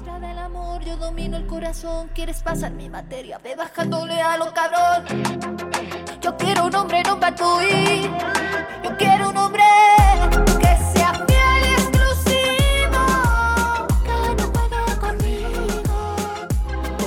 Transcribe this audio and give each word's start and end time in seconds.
maestra 0.00 0.28
del 0.28 0.38
amor, 0.38 0.82
yo 0.84 0.96
domino 0.96 1.36
el 1.36 1.46
corazón. 1.46 2.08
¿Quieres 2.14 2.42
pasar 2.42 2.72
mi 2.72 2.88
materia? 2.88 3.38
Ve 3.42 3.54
bajándole 3.56 4.20
a 4.20 4.36
lo 4.36 4.52
cabrón. 4.52 5.04
Yo 6.20 6.36
quiero 6.36 6.66
un 6.66 6.74
hombre, 6.74 7.02
no 7.02 7.18
patui. 7.18 8.08
Yo 8.84 8.96
quiero 8.96 9.30
un 9.30 9.36
hombre 9.36 9.62
que 10.58 10.76
sea 10.92 11.12
fiel 11.26 11.62
y 11.66 11.72
exclusivo. 11.72 13.02
Conmigo. 15.00 15.60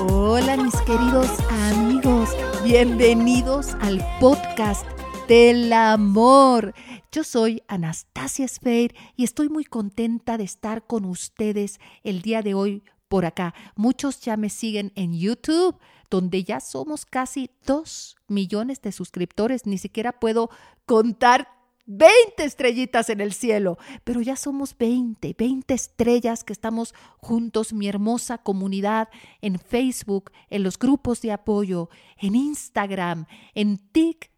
Hola 0.08 0.58
mis 0.58 0.76
queridos 0.82 1.30
amigos, 1.72 2.30
bienvenidos 2.64 3.76
al 3.82 4.06
podcast 4.20 4.86
del 5.28 5.74
amor. 5.74 6.74
Yo 7.14 7.24
soy 7.24 7.62
Anastasia 7.68 8.48
Sfeir 8.48 8.96
y 9.16 9.24
estoy 9.24 9.48
muy 9.48 9.66
contenta 9.66 10.36
de 10.36 10.46
estar 10.46 10.88
con 10.88 11.06
ustedes 11.06 11.80
el 12.04 12.24
día 12.24 12.42
de 12.42 12.56
hoy 12.56 12.82
por 13.08 13.26
acá. 13.26 13.54
Muchos 13.76 14.20
ya 14.22 14.36
me 14.36 14.50
siguen 14.50 14.92
en 14.96 15.14
YouTube, 15.14 15.78
donde 16.10 16.44
ya 16.44 16.60
somos 16.60 17.06
casi 17.06 17.52
dos 17.68 18.16
millones 18.28 18.82
de 18.82 18.92
suscriptores. 18.92 19.68
Ni 19.68 19.78
siquiera 19.78 20.20
puedo 20.20 20.50
contar 20.88 21.50
20 21.86 22.44
estrellitas 22.44 23.12
en 23.12 23.22
el 23.22 23.34
cielo, 23.34 23.78
pero 24.04 24.20
ya 24.20 24.36
somos 24.36 24.76
20, 24.76 25.36
20 25.38 25.72
estrellas 25.72 26.44
que 26.44 26.54
estamos 26.54 26.96
juntos, 27.20 27.74
mi 27.74 27.88
hermosa 27.88 28.40
comunidad 28.40 29.10
en 29.40 29.60
Facebook, 29.60 30.32
en 30.50 30.64
los 30.64 30.80
grupos 30.80 31.22
de 31.22 31.32
apoyo, 31.32 31.90
en 32.18 32.34
Instagram, 32.34 33.28
en 33.54 33.78
TikTok 33.78 34.33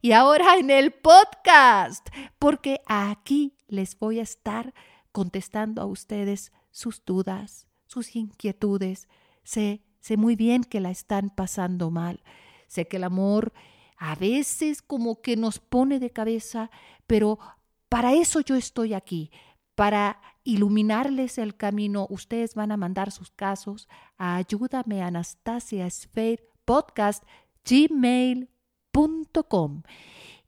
y 0.00 0.12
ahora 0.12 0.58
en 0.58 0.70
el 0.70 0.92
podcast, 0.92 2.08
porque 2.38 2.80
aquí 2.86 3.56
les 3.66 3.98
voy 3.98 4.20
a 4.20 4.22
estar 4.22 4.72
contestando 5.10 5.82
a 5.82 5.86
ustedes 5.86 6.52
sus 6.70 7.04
dudas, 7.04 7.66
sus 7.86 8.14
inquietudes. 8.14 9.08
Sé, 9.42 9.82
sé 9.98 10.16
muy 10.16 10.36
bien 10.36 10.62
que 10.62 10.78
la 10.78 10.92
están 10.92 11.30
pasando 11.30 11.90
mal. 11.90 12.22
Sé 12.68 12.86
que 12.86 12.98
el 12.98 13.04
amor 13.04 13.52
a 13.96 14.14
veces 14.14 14.82
como 14.82 15.20
que 15.20 15.36
nos 15.36 15.58
pone 15.58 15.98
de 15.98 16.10
cabeza, 16.10 16.70
pero 17.08 17.40
para 17.88 18.12
eso 18.12 18.40
yo 18.42 18.54
estoy 18.54 18.94
aquí, 18.94 19.32
para 19.74 20.20
iluminarles 20.44 21.38
el 21.38 21.56
camino. 21.56 22.06
Ustedes 22.08 22.54
van 22.54 22.70
a 22.70 22.76
mandar 22.76 23.10
sus 23.10 23.32
casos 23.32 23.88
a 24.16 24.36
ayúdame 24.36 25.02
Anastasia 25.02 25.90
Sphere 25.90 26.48
podcast 26.64 27.24
gmail 27.64 28.48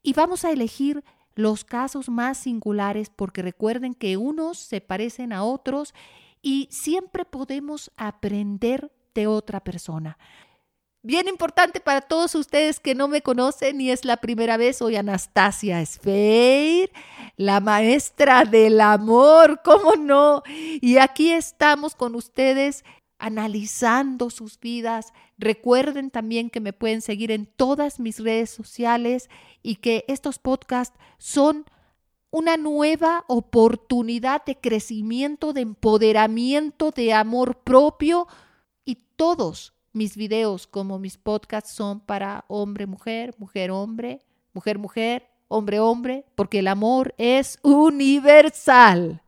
y 0.03 0.13
vamos 0.15 0.45
a 0.45 0.51
elegir 0.51 1.05
los 1.35 1.65
casos 1.65 2.09
más 2.09 2.39
singulares 2.39 3.11
porque 3.15 3.43
recuerden 3.43 3.95
que 3.95 4.17
unos 4.17 4.59
se 4.59 4.81
parecen 4.81 5.33
a 5.33 5.45
otros 5.45 5.95
y 6.43 6.69
siempre 6.71 7.25
podemos 7.25 7.91
aprender 7.97 8.91
de 9.15 9.27
otra 9.27 9.61
persona. 9.61 10.19
Bien 11.05 11.27
importante 11.27 11.81
para 11.81 12.01
todos 12.01 12.35
ustedes 12.37 12.79
que 12.79 12.95
no 12.95 13.09
me 13.09 13.23
conocen 13.23 13.81
y 13.81 13.91
es 13.91 14.05
la 14.05 14.19
primera 14.19 14.57
vez, 14.57 14.77
soy 14.77 14.95
Anastasia 14.95 15.85
Sfeir, 15.85 16.93
la 17.37 17.59
maestra 17.59 18.45
del 18.45 18.81
amor, 18.81 19.63
¿cómo 19.65 19.97
no? 19.97 20.45
Y 20.47 20.99
aquí 20.99 21.33
estamos 21.33 21.97
con 21.97 22.15
ustedes 22.15 22.85
analizando 23.23 24.31
sus 24.31 24.59
vidas. 24.59 25.15
Recuerden 25.39 26.11
también 26.11 26.51
que 26.51 26.59
me 26.59 26.73
pueden 26.73 27.01
seguir 27.03 27.31
en 27.31 27.47
todas 27.47 28.01
mis 28.01 28.19
redes 28.19 28.51
sociales 28.51 29.31
y 29.63 29.77
que 29.77 30.05
estos 30.09 30.41
podcasts 30.41 30.99
son 31.19 31.65
una 32.33 32.57
nueva 32.57 33.25
oportunidad 33.29 34.45
de 34.45 34.59
crecimiento, 34.59 35.53
de 35.53 35.61
empoderamiento, 35.61 36.91
de 36.91 37.13
amor 37.13 37.61
propio 37.61 38.27
y 38.85 38.97
todos 39.15 39.73
mis 39.93 40.17
videos 40.17 40.67
como 40.67 40.99
mis 40.99 41.17
podcasts 41.17 41.71
son 41.71 42.01
para 42.01 42.45
hombre, 42.49 42.89
mujer, 42.89 43.37
mujer, 43.39 43.71
hombre, 43.71 44.21
mujer, 44.53 44.79
mujer, 44.79 45.29
hombre, 45.47 45.79
hombre, 45.79 46.25
porque 46.35 46.59
el 46.59 46.67
amor 46.67 47.15
es 47.19 47.61
universal. 47.63 49.22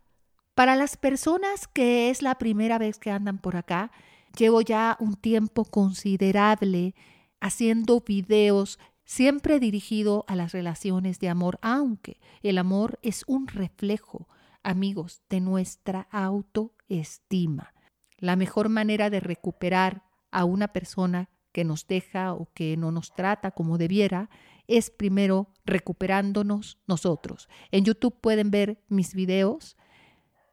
Para 0.55 0.77
las 0.77 0.97
personas 0.97 1.67
que 1.67 2.11
es 2.11 2.23
la 2.23 2.37
primera 2.37 2.79
vez 2.79 2.99
que 2.99 3.11
andan 3.11 3.39
por 3.39 3.57
acá, 3.57 3.91
llevo 4.39 4.61
ya 4.61 4.97
un 5.01 5.17
tiempo 5.17 5.65
considerable 5.65 6.95
haciendo 7.41 8.01
videos 8.01 8.79
siempre 9.05 9.59
dirigido 9.59 10.25
a 10.29 10.37
las 10.37 10.53
relaciones 10.53 11.19
de 11.19 11.29
amor, 11.29 11.59
aunque 11.61 12.21
el 12.43 12.59
amor 12.59 12.99
es 13.03 13.25
un 13.27 13.49
reflejo, 13.49 14.29
amigos, 14.63 15.23
de 15.29 15.41
nuestra 15.41 16.09
autoestima. 16.13 17.75
La 18.19 18.37
mejor 18.37 18.69
manera 18.69 19.11
de 19.11 19.21
recuperar 19.21 20.05
a 20.31 20.45
una 20.45 20.69
persona 20.69 21.31
que 21.53 21.65
nos 21.65 21.87
deja 21.87 22.33
o 22.33 22.49
que 22.55 22.77
no 22.77 22.93
nos 22.93 23.13
trata 23.13 23.51
como 23.51 23.77
debiera 23.77 24.31
es 24.67 24.91
primero 24.91 25.49
recuperándonos 25.65 26.79
nosotros. 26.87 27.49
En 27.71 27.85
YouTube 27.85 28.21
pueden 28.21 28.51
ver 28.51 28.83
mis 28.89 29.15
videos 29.15 29.77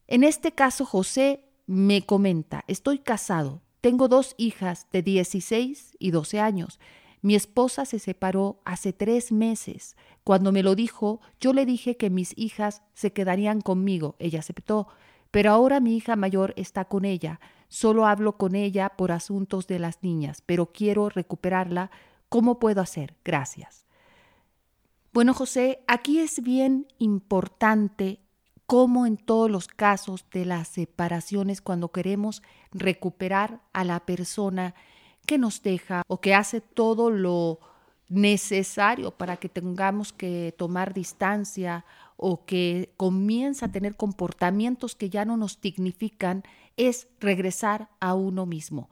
En 0.06 0.24
este 0.24 0.52
caso, 0.52 0.86
José 0.86 1.44
me 1.66 2.00
comenta, 2.00 2.64
estoy 2.66 2.98
casado, 2.98 3.60
tengo 3.82 4.08
dos 4.08 4.36
hijas 4.38 4.86
de 4.90 5.02
16 5.02 5.98
y 5.98 6.12
12 6.12 6.40
años. 6.40 6.80
Mi 7.20 7.34
esposa 7.34 7.84
se 7.84 7.98
separó 7.98 8.62
hace 8.64 8.94
tres 8.94 9.32
meses. 9.32 9.96
Cuando 10.24 10.50
me 10.50 10.62
lo 10.62 10.74
dijo, 10.74 11.20
yo 11.40 11.52
le 11.52 11.66
dije 11.66 11.98
que 11.98 12.08
mis 12.08 12.32
hijas 12.38 12.80
se 12.94 13.12
quedarían 13.12 13.60
conmigo. 13.60 14.16
Ella 14.18 14.38
aceptó, 14.38 14.88
pero 15.32 15.50
ahora 15.50 15.80
mi 15.80 15.96
hija 15.96 16.14
mayor 16.14 16.52
está 16.56 16.84
con 16.84 17.04
ella. 17.04 17.40
Solo 17.68 18.06
hablo 18.06 18.36
con 18.36 18.54
ella 18.54 18.90
por 18.90 19.10
asuntos 19.10 19.66
de 19.66 19.80
las 19.80 20.02
niñas, 20.02 20.42
pero 20.44 20.66
quiero 20.66 21.08
recuperarla. 21.08 21.90
¿Cómo 22.28 22.60
puedo 22.60 22.80
hacer? 22.82 23.16
Gracias. 23.24 23.86
Bueno, 25.12 25.34
José, 25.34 25.82
aquí 25.88 26.20
es 26.20 26.42
bien 26.42 26.86
importante 26.98 28.20
como 28.66 29.06
en 29.06 29.16
todos 29.16 29.50
los 29.50 29.68
casos 29.68 30.26
de 30.30 30.44
las 30.44 30.68
separaciones, 30.68 31.60
cuando 31.60 31.90
queremos 31.90 32.42
recuperar 32.70 33.62
a 33.72 33.84
la 33.84 34.00
persona 34.00 34.74
que 35.26 35.38
nos 35.38 35.62
deja 35.62 36.02
o 36.08 36.20
que 36.20 36.34
hace 36.34 36.60
todo 36.60 37.10
lo 37.10 37.58
necesario 38.08 39.12
para 39.12 39.38
que 39.38 39.48
tengamos 39.48 40.12
que 40.12 40.54
tomar 40.58 40.92
distancia 40.92 41.86
o 42.16 42.44
que 42.44 42.94
comienza 42.96 43.66
a 43.66 43.72
tener 43.72 43.96
comportamientos 43.96 44.94
que 44.94 45.10
ya 45.10 45.24
no 45.24 45.36
nos 45.36 45.60
dignifican, 45.60 46.42
es 46.76 47.08
regresar 47.20 47.90
a 48.00 48.14
uno 48.14 48.46
mismo. 48.46 48.90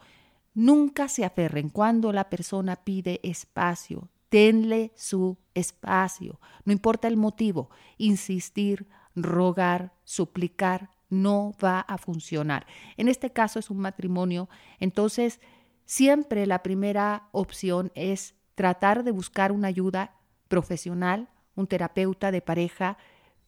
Nunca 0.55 1.08
se 1.08 1.25
aferren 1.25 1.69
cuando 1.69 2.12
la 2.12 2.28
persona 2.28 2.76
pide 2.76 3.20
espacio. 3.22 4.08
Denle 4.31 4.93
su 4.96 5.38
espacio. 5.55 6.40
No 6.64 6.72
importa 6.72 7.08
el 7.08 7.17
motivo. 7.17 7.70
Insistir, 7.99 8.87
rogar, 9.14 9.93
suplicar, 10.05 10.90
no 11.08 11.52
va 11.62 11.81
a 11.81 11.99
funcionar. 11.99 12.66
En 12.96 13.08
este 13.08 13.31
caso 13.31 13.58
es 13.58 13.70
un 13.70 13.78
matrimonio. 13.78 14.49
Entonces, 14.78 15.40
siempre 15.84 16.46
la 16.46 16.62
primera 16.62 17.28
opción 17.32 17.90
es 17.94 18.34
tratar 18.55 19.05
de 19.05 19.11
buscar 19.11 19.52
una 19.52 19.69
ayuda 19.69 20.14
profesional, 20.49 21.28
un 21.61 21.67
terapeuta 21.67 22.31
de 22.31 22.41
pareja, 22.41 22.97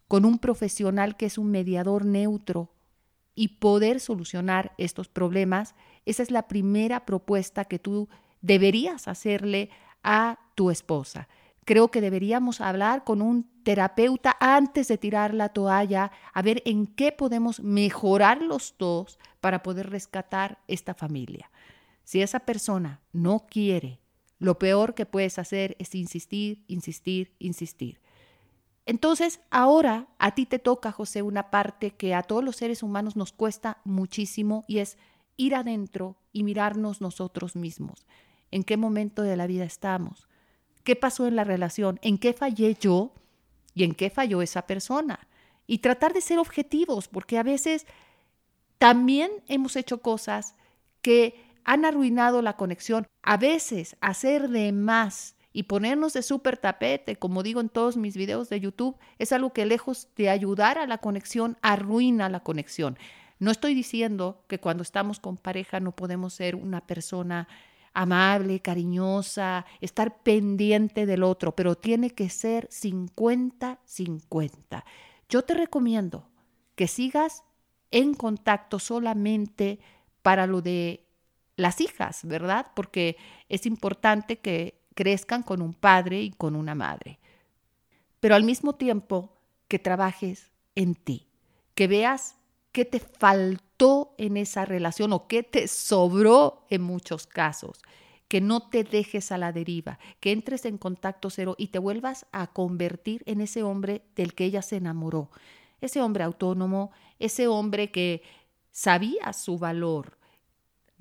con 0.06 0.24
un 0.24 0.38
profesional 0.38 1.16
que 1.16 1.26
es 1.26 1.38
un 1.38 1.50
mediador 1.50 2.04
neutro 2.04 2.70
y 3.34 3.48
poder 3.58 3.98
solucionar 3.98 4.72
estos 4.76 5.08
problemas, 5.08 5.74
esa 6.04 6.22
es 6.22 6.30
la 6.30 6.48
primera 6.48 7.06
propuesta 7.06 7.64
que 7.64 7.78
tú 7.78 8.08
deberías 8.42 9.08
hacerle 9.08 9.70
a 10.02 10.38
tu 10.54 10.70
esposa. 10.70 11.28
Creo 11.64 11.88
que 11.88 12.00
deberíamos 12.00 12.60
hablar 12.60 13.04
con 13.04 13.22
un 13.22 13.48
terapeuta 13.62 14.36
antes 14.40 14.88
de 14.88 14.98
tirar 14.98 15.32
la 15.32 15.50
toalla, 15.50 16.10
a 16.34 16.42
ver 16.42 16.62
en 16.66 16.86
qué 16.86 17.12
podemos 17.12 17.60
mejorar 17.60 18.42
los 18.42 18.74
dos 18.78 19.18
para 19.40 19.62
poder 19.62 19.88
rescatar 19.88 20.58
esta 20.66 20.92
familia. 20.92 21.50
Si 22.04 22.20
esa 22.20 22.40
persona 22.40 23.00
no 23.12 23.46
quiere, 23.48 24.01
lo 24.42 24.58
peor 24.58 24.96
que 24.96 25.06
puedes 25.06 25.38
hacer 25.38 25.76
es 25.78 25.94
insistir, 25.94 26.64
insistir, 26.66 27.32
insistir. 27.38 28.00
Entonces, 28.86 29.40
ahora 29.50 30.08
a 30.18 30.34
ti 30.34 30.46
te 30.46 30.58
toca, 30.58 30.90
José, 30.90 31.22
una 31.22 31.48
parte 31.48 31.92
que 31.92 32.12
a 32.12 32.24
todos 32.24 32.42
los 32.42 32.56
seres 32.56 32.82
humanos 32.82 33.14
nos 33.14 33.30
cuesta 33.30 33.78
muchísimo 33.84 34.64
y 34.66 34.78
es 34.78 34.98
ir 35.36 35.54
adentro 35.54 36.16
y 36.32 36.42
mirarnos 36.42 37.00
nosotros 37.00 37.54
mismos. 37.54 38.04
¿En 38.50 38.64
qué 38.64 38.76
momento 38.76 39.22
de 39.22 39.36
la 39.36 39.46
vida 39.46 39.62
estamos? 39.62 40.26
¿Qué 40.82 40.96
pasó 40.96 41.28
en 41.28 41.36
la 41.36 41.44
relación? 41.44 42.00
¿En 42.02 42.18
qué 42.18 42.32
fallé 42.32 42.74
yo? 42.74 43.14
¿Y 43.76 43.84
en 43.84 43.94
qué 43.94 44.10
falló 44.10 44.42
esa 44.42 44.66
persona? 44.66 45.28
Y 45.68 45.78
tratar 45.78 46.14
de 46.14 46.20
ser 46.20 46.40
objetivos, 46.40 47.06
porque 47.06 47.38
a 47.38 47.44
veces 47.44 47.86
también 48.78 49.30
hemos 49.46 49.76
hecho 49.76 50.02
cosas 50.02 50.56
que 51.00 51.51
han 51.64 51.84
arruinado 51.84 52.42
la 52.42 52.56
conexión. 52.56 53.06
A 53.22 53.36
veces 53.36 53.96
hacer 54.00 54.48
de 54.48 54.72
más 54.72 55.36
y 55.52 55.64
ponernos 55.64 56.14
de 56.14 56.22
súper 56.22 56.56
tapete, 56.56 57.16
como 57.16 57.42
digo 57.42 57.60
en 57.60 57.68
todos 57.68 57.96
mis 57.96 58.16
videos 58.16 58.48
de 58.48 58.60
YouTube, 58.60 58.96
es 59.18 59.32
algo 59.32 59.52
que 59.52 59.66
lejos 59.66 60.08
de 60.16 60.30
ayudar 60.30 60.78
a 60.78 60.86
la 60.86 60.98
conexión, 60.98 61.58
arruina 61.60 62.28
la 62.28 62.40
conexión. 62.40 62.96
No 63.38 63.50
estoy 63.50 63.74
diciendo 63.74 64.44
que 64.46 64.60
cuando 64.60 64.82
estamos 64.82 65.20
con 65.20 65.36
pareja 65.36 65.80
no 65.80 65.92
podemos 65.92 66.34
ser 66.34 66.54
una 66.54 66.86
persona 66.86 67.48
amable, 67.92 68.60
cariñosa, 68.60 69.66
estar 69.80 70.22
pendiente 70.22 71.06
del 71.06 71.22
otro, 71.22 71.54
pero 71.54 71.74
tiene 71.74 72.10
que 72.10 72.30
ser 72.30 72.68
50-50. 72.70 74.84
Yo 75.28 75.42
te 75.42 75.54
recomiendo 75.54 76.28
que 76.74 76.88
sigas 76.88 77.44
en 77.90 78.14
contacto 78.14 78.78
solamente 78.78 79.80
para 80.22 80.46
lo 80.46 80.62
de 80.62 81.04
las 81.62 81.80
hijas, 81.80 82.20
¿verdad? 82.24 82.66
Porque 82.74 83.16
es 83.48 83.64
importante 83.66 84.38
que 84.38 84.82
crezcan 84.94 85.42
con 85.42 85.62
un 85.62 85.72
padre 85.72 86.20
y 86.20 86.30
con 86.30 86.54
una 86.56 86.74
madre. 86.74 87.18
Pero 88.20 88.34
al 88.34 88.44
mismo 88.44 88.74
tiempo 88.74 89.32
que 89.68 89.78
trabajes 89.78 90.50
en 90.74 90.94
ti, 90.94 91.26
que 91.74 91.86
veas 91.86 92.36
qué 92.72 92.84
te 92.84 93.00
faltó 93.00 94.14
en 94.18 94.36
esa 94.36 94.64
relación 94.64 95.12
o 95.12 95.26
qué 95.26 95.42
te 95.42 95.68
sobró 95.68 96.66
en 96.70 96.82
muchos 96.82 97.26
casos, 97.26 97.80
que 98.28 98.40
no 98.40 98.68
te 98.70 98.82
dejes 98.82 99.30
a 99.30 99.38
la 99.38 99.52
deriva, 99.52 99.98
que 100.20 100.32
entres 100.32 100.64
en 100.64 100.78
contacto 100.78 101.28
cero 101.28 101.54
y 101.58 101.68
te 101.68 101.78
vuelvas 101.78 102.26
a 102.32 102.46
convertir 102.46 103.22
en 103.26 103.42
ese 103.42 103.62
hombre 103.62 104.02
del 104.16 104.34
que 104.34 104.44
ella 104.44 104.62
se 104.62 104.76
enamoró, 104.76 105.30
ese 105.82 106.00
hombre 106.00 106.24
autónomo, 106.24 106.92
ese 107.18 107.46
hombre 107.46 107.90
que 107.90 108.22
sabía 108.70 109.34
su 109.34 109.58
valor, 109.58 110.16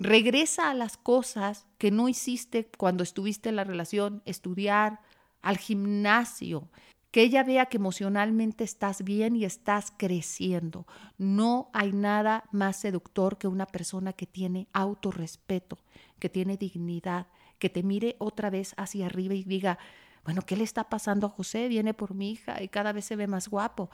Regresa 0.02 0.68
a 0.68 0.74
las 0.74 0.96
cosas 0.96 1.68
que 1.78 1.92
no 1.92 2.08
hiciste 2.08 2.68
cuando 2.76 3.04
estuviste 3.04 3.50
en 3.50 3.54
la 3.54 3.62
relación, 3.62 4.20
estudiar, 4.24 4.98
al 5.42 5.58
gimnasio, 5.58 6.68
que 7.12 7.22
ella 7.22 7.44
vea 7.44 7.66
que 7.66 7.76
emocionalmente 7.76 8.64
estás 8.64 9.04
bien 9.04 9.36
y 9.36 9.44
estás 9.44 9.92
creciendo. 9.96 10.88
No 11.18 11.70
hay 11.72 11.92
nada 11.92 12.42
más 12.50 12.78
seductor 12.78 13.38
que 13.38 13.46
una 13.46 13.66
persona 13.66 14.12
que 14.12 14.26
tiene 14.26 14.66
autorrespeto, 14.72 15.78
que 16.18 16.28
tiene 16.28 16.56
dignidad, 16.56 17.28
que 17.60 17.70
te 17.70 17.84
mire 17.84 18.16
otra 18.18 18.50
vez 18.50 18.74
hacia 18.76 19.06
arriba 19.06 19.34
y 19.34 19.44
diga, 19.44 19.78
bueno, 20.24 20.42
¿qué 20.42 20.56
le 20.56 20.64
está 20.64 20.88
pasando 20.88 21.28
a 21.28 21.30
José? 21.30 21.68
Viene 21.68 21.94
por 21.94 22.14
mi 22.14 22.32
hija 22.32 22.60
y 22.60 22.66
cada 22.66 22.92
vez 22.92 23.04
se 23.04 23.14
ve 23.14 23.28
más 23.28 23.46
guapo. 23.46 23.88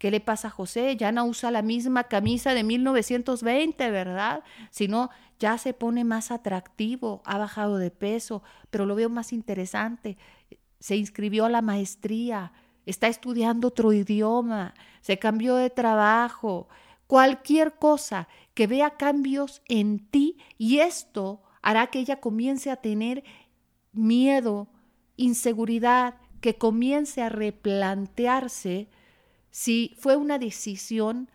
¿Qué 0.00 0.10
le 0.10 0.20
pasa 0.20 0.48
a 0.48 0.50
José? 0.50 0.96
Ya 0.96 1.12
no 1.12 1.26
usa 1.26 1.50
la 1.50 1.60
misma 1.60 2.04
camisa 2.04 2.54
de 2.54 2.64
1920, 2.64 3.90
¿verdad? 3.90 4.42
Sino 4.70 5.10
ya 5.38 5.58
se 5.58 5.74
pone 5.74 6.04
más 6.04 6.30
atractivo, 6.30 7.20
ha 7.26 7.36
bajado 7.36 7.76
de 7.76 7.90
peso, 7.90 8.42
pero 8.70 8.86
lo 8.86 8.94
veo 8.94 9.10
más 9.10 9.34
interesante. 9.34 10.16
Se 10.78 10.96
inscribió 10.96 11.44
a 11.44 11.50
la 11.50 11.60
maestría, 11.60 12.54
está 12.86 13.08
estudiando 13.08 13.68
otro 13.68 13.92
idioma, 13.92 14.72
se 15.02 15.18
cambió 15.18 15.56
de 15.56 15.68
trabajo, 15.68 16.70
cualquier 17.06 17.74
cosa 17.74 18.26
que 18.54 18.66
vea 18.66 18.96
cambios 18.96 19.60
en 19.68 19.98
ti 19.98 20.38
y 20.56 20.78
esto 20.78 21.42
hará 21.60 21.88
que 21.88 21.98
ella 21.98 22.20
comience 22.20 22.70
a 22.70 22.76
tener 22.76 23.22
miedo, 23.92 24.68
inseguridad, 25.18 26.14
que 26.40 26.56
comience 26.56 27.20
a 27.20 27.28
replantearse 27.28 28.88
si 29.50 29.94
fue 29.98 30.16
una 30.16 30.38
decisión 30.38 31.30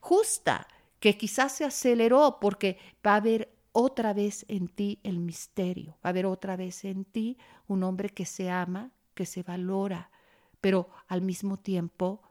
justa, 0.00 0.66
que 1.00 1.16
quizás 1.16 1.52
se 1.52 1.64
aceleró 1.64 2.38
porque 2.40 2.78
va 3.04 3.14
a 3.14 3.16
haber 3.16 3.52
otra 3.72 4.12
vez 4.12 4.44
en 4.48 4.68
ti 4.68 5.00
el 5.02 5.18
misterio, 5.18 5.92
va 5.94 6.04
a 6.04 6.08
haber 6.10 6.26
otra 6.26 6.56
vez 6.56 6.84
en 6.84 7.04
ti 7.04 7.38
un 7.66 7.82
hombre 7.82 8.10
que 8.10 8.26
se 8.26 8.50
ama, 8.50 8.92
que 9.14 9.26
se 9.26 9.42
valora, 9.42 10.10
pero 10.60 10.88
al 11.08 11.22
mismo 11.22 11.58
tiempo 11.58 12.22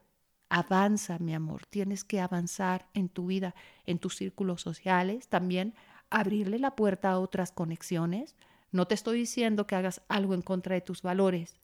avanza, 0.49 1.17
mi 1.19 1.33
amor, 1.33 1.65
tienes 1.65 2.03
que 2.03 2.19
avanzar 2.19 2.87
en 2.93 3.09
tu 3.09 3.27
vida, 3.27 3.55
en 3.85 3.99
tus 3.99 4.15
círculos 4.15 4.61
sociales, 4.61 5.27
también 5.27 5.73
abrirle 6.09 6.59
la 6.59 6.75
puerta 6.75 7.11
a 7.11 7.19
otras 7.19 7.51
conexiones. 7.51 8.35
No 8.71 8.85
te 8.85 8.95
estoy 8.95 9.17
diciendo 9.19 9.65
que 9.65 9.75
hagas 9.75 10.01
algo 10.07 10.33
en 10.33 10.41
contra 10.41 10.75
de 10.75 10.81
tus 10.81 11.01
valores 11.01 11.59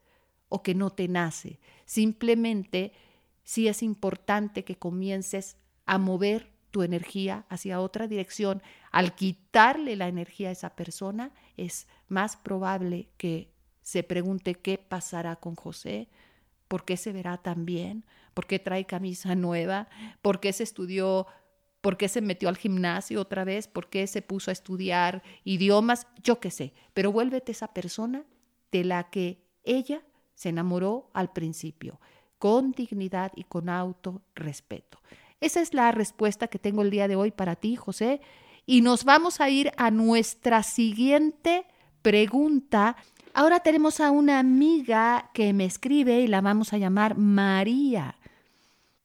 o 0.49 0.63
que 0.63 0.73
no 0.73 0.89
te 0.89 1.07
nace, 1.07 1.59
simplemente 1.85 2.93
sí 3.47 3.69
es 3.69 3.81
importante 3.81 4.65
que 4.65 4.75
comiences 4.75 5.55
a 5.85 5.97
mover 5.97 6.51
tu 6.69 6.83
energía 6.83 7.45
hacia 7.47 7.79
otra 7.79 8.05
dirección. 8.05 8.61
Al 8.91 9.15
quitarle 9.15 9.95
la 9.95 10.09
energía 10.09 10.49
a 10.49 10.51
esa 10.51 10.75
persona, 10.75 11.31
es 11.55 11.87
más 12.09 12.35
probable 12.35 13.07
que 13.15 13.53
se 13.81 14.03
pregunte 14.03 14.55
qué 14.55 14.77
pasará 14.77 15.37
con 15.37 15.55
José, 15.55 16.09
por 16.67 16.83
qué 16.83 16.97
se 16.97 17.13
verá 17.13 17.37
tan 17.37 17.65
bien, 17.65 18.03
por 18.33 18.47
qué 18.47 18.59
trae 18.59 18.85
camisa 18.85 19.33
nueva, 19.33 19.87
por 20.21 20.41
qué 20.41 20.51
se 20.51 20.63
estudió, 20.63 21.25
por 21.79 21.95
qué 21.95 22.09
se 22.09 22.19
metió 22.19 22.49
al 22.49 22.57
gimnasio 22.57 23.21
otra 23.21 23.45
vez, 23.45 23.69
por 23.69 23.89
qué 23.89 24.07
se 24.07 24.21
puso 24.21 24.51
a 24.51 24.53
estudiar 24.53 25.23
idiomas, 25.45 26.05
yo 26.21 26.41
qué 26.41 26.51
sé, 26.51 26.73
pero 26.93 27.13
vuélvete 27.13 27.53
esa 27.53 27.73
persona 27.73 28.25
de 28.73 28.83
la 28.83 29.09
que 29.09 29.41
ella 29.63 30.01
se 30.35 30.49
enamoró 30.49 31.09
al 31.13 31.31
principio 31.31 32.01
con 32.39 32.71
dignidad 32.71 33.31
y 33.35 33.43
con 33.43 33.69
autorrespeto. 33.69 34.99
Esa 35.39 35.61
es 35.61 35.73
la 35.73 35.91
respuesta 35.91 36.47
que 36.47 36.59
tengo 36.59 36.81
el 36.81 36.89
día 36.89 37.07
de 37.07 37.15
hoy 37.15 37.31
para 37.31 37.55
ti, 37.55 37.75
José. 37.75 38.21
Y 38.65 38.81
nos 38.81 39.03
vamos 39.03 39.39
a 39.39 39.49
ir 39.49 39.71
a 39.77 39.91
nuestra 39.91 40.63
siguiente 40.63 41.65
pregunta. 42.01 42.97
Ahora 43.33 43.59
tenemos 43.59 43.99
a 43.99 44.11
una 44.11 44.39
amiga 44.39 45.29
que 45.33 45.53
me 45.53 45.65
escribe 45.65 46.21
y 46.21 46.27
la 46.27 46.41
vamos 46.41 46.73
a 46.73 46.77
llamar 46.77 47.17
María. 47.17 48.15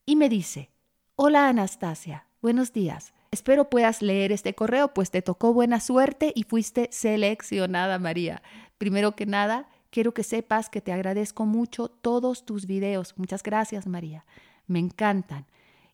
Y 0.07 0.17
me 0.17 0.29
dice, 0.29 0.71
hola 1.17 1.49
Anastasia, 1.49 2.27
buenos 2.41 2.73
días. 2.73 3.13
Espero 3.31 3.71
puedas 3.71 4.03
leer 4.03 4.33
este 4.33 4.55
correo, 4.55 4.93
pues 4.93 5.11
te 5.11 5.23
tocó 5.23 5.55
buena 5.55 5.81
suerte 5.81 6.33
y 6.35 6.43
fuiste 6.43 6.89
seleccionada, 6.93 7.99
María. 7.99 8.43
Primero 8.79 9.17
que 9.17 9.27
nada, 9.27 9.69
Quiero 9.93 10.15
que 10.15 10.23
sepas 10.23 10.71
que 10.71 10.81
te 10.81 10.91
agradezco 10.91 11.45
mucho 11.45 11.89
todos 11.89 12.47
tus 12.47 12.65
videos. 12.65 13.13
Muchas 13.19 13.43
gracias, 13.43 13.87
María. 13.87 14.25
Me 14.67 14.79
encantan. 14.79 15.45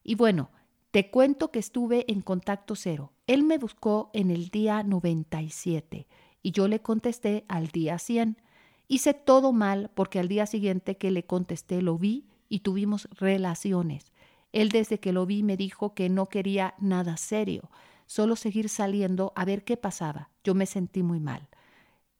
Y 0.04 0.14
bueno, 0.14 0.50
te 0.92 1.10
cuento 1.10 1.50
que 1.50 1.58
estuve 1.58 2.04
en 2.06 2.20
contacto 2.20 2.76
cero. 2.76 3.12
Él 3.26 3.42
me 3.42 3.58
buscó 3.58 4.10
en 4.12 4.30
el 4.30 4.50
día 4.50 4.84
97 4.84 6.06
y 6.44 6.52
yo 6.52 6.68
le 6.68 6.80
contesté 6.80 7.44
al 7.48 7.66
día 7.66 7.98
100. 7.98 8.40
Hice 8.86 9.14
todo 9.14 9.52
mal 9.52 9.90
porque 9.96 10.20
al 10.20 10.28
día 10.28 10.46
siguiente 10.46 10.96
que 10.96 11.10
le 11.10 11.24
contesté 11.24 11.82
lo 11.82 11.98
vi 11.98 12.28
y 12.48 12.60
tuvimos 12.60 13.08
relaciones. 13.18 14.12
Él 14.52 14.68
desde 14.68 15.00
que 15.00 15.12
lo 15.12 15.26
vi 15.26 15.42
me 15.42 15.56
dijo 15.56 15.94
que 15.94 16.08
no 16.08 16.26
quería 16.26 16.74
nada 16.78 17.16
serio, 17.16 17.68
solo 18.06 18.36
seguir 18.36 18.68
saliendo 18.68 19.32
a 19.34 19.44
ver 19.44 19.64
qué 19.64 19.76
pasaba. 19.76 20.30
Yo 20.44 20.54
me 20.54 20.66
sentí 20.66 21.02
muy 21.02 21.18
mal. 21.18 21.48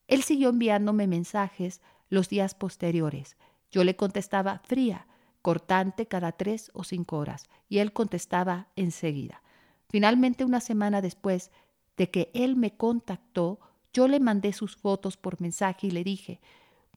Él 0.08 0.24
siguió 0.24 0.48
enviándome 0.48 1.06
mensajes 1.06 1.80
los 2.08 2.28
días 2.28 2.54
posteriores. 2.54 3.36
Yo 3.70 3.84
le 3.84 3.94
contestaba 3.94 4.60
fría, 4.64 5.06
cortante 5.42 6.06
cada 6.06 6.32
tres 6.32 6.70
o 6.74 6.82
cinco 6.82 7.18
horas, 7.18 7.44
y 7.68 7.78
él 7.78 7.92
contestaba 7.92 8.68
enseguida. 8.74 9.42
Finalmente, 9.88 10.44
una 10.44 10.60
semana 10.60 11.00
después 11.00 11.52
de 11.96 12.10
que 12.10 12.30
él 12.34 12.56
me 12.56 12.76
contactó, 12.76 13.60
yo 13.92 14.08
le 14.08 14.20
mandé 14.20 14.52
sus 14.52 14.76
fotos 14.76 15.16
por 15.16 15.40
mensaje 15.40 15.86
y 15.86 15.90
le 15.90 16.04
dije, 16.04 16.40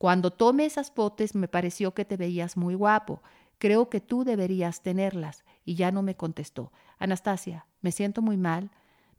cuando 0.02 0.32
tome 0.32 0.66
esas 0.66 0.90
fotos 0.90 1.36
me 1.36 1.48
pareció 1.48 1.94
que 1.94 2.06
te 2.06 2.18
veías 2.18 2.58
muy 2.58 2.74
guapo. 2.74 3.22
Creo 3.60 3.88
que 3.88 4.02
tú 4.02 4.24
deberías 4.24 4.82
tenerlas. 4.82 5.44
Y 5.64 5.76
ya 5.76 5.92
no 5.92 6.02
me 6.02 6.16
contestó. 6.16 6.72
Anastasia, 6.98 7.68
me 7.82 7.92
siento 7.92 8.24
muy 8.24 8.36
mal. 8.36 8.72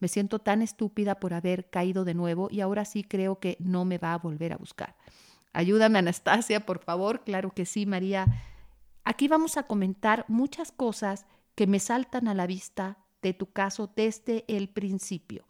Me 0.02 0.08
siento 0.08 0.40
tan 0.40 0.62
estúpida 0.62 1.20
por 1.20 1.32
haber 1.32 1.70
caído 1.70 2.04
de 2.04 2.14
nuevo 2.14 2.48
y 2.50 2.60
ahora 2.60 2.84
sí 2.84 3.04
creo 3.04 3.38
que 3.38 3.56
no 3.60 3.84
me 3.84 3.98
va 3.98 4.14
a 4.14 4.18
volver 4.18 4.52
a 4.52 4.56
buscar. 4.56 4.96
Ayúdame, 5.52 6.00
Anastasia, 6.00 6.66
por 6.66 6.80
favor. 6.80 7.22
Claro 7.22 7.52
que 7.52 7.64
sí, 7.66 7.86
María. 7.86 8.26
Aquí 9.04 9.28
vamos 9.28 9.56
a 9.56 9.62
comentar 9.62 10.24
muchas 10.26 10.72
cosas 10.72 11.24
que 11.54 11.68
me 11.68 11.78
saltan 11.78 12.26
a 12.26 12.34
la 12.34 12.48
vista 12.48 12.98
de 13.22 13.32
tu 13.32 13.52
caso 13.52 13.92
desde 13.94 14.44
el 14.48 14.68
principio. 14.68 15.46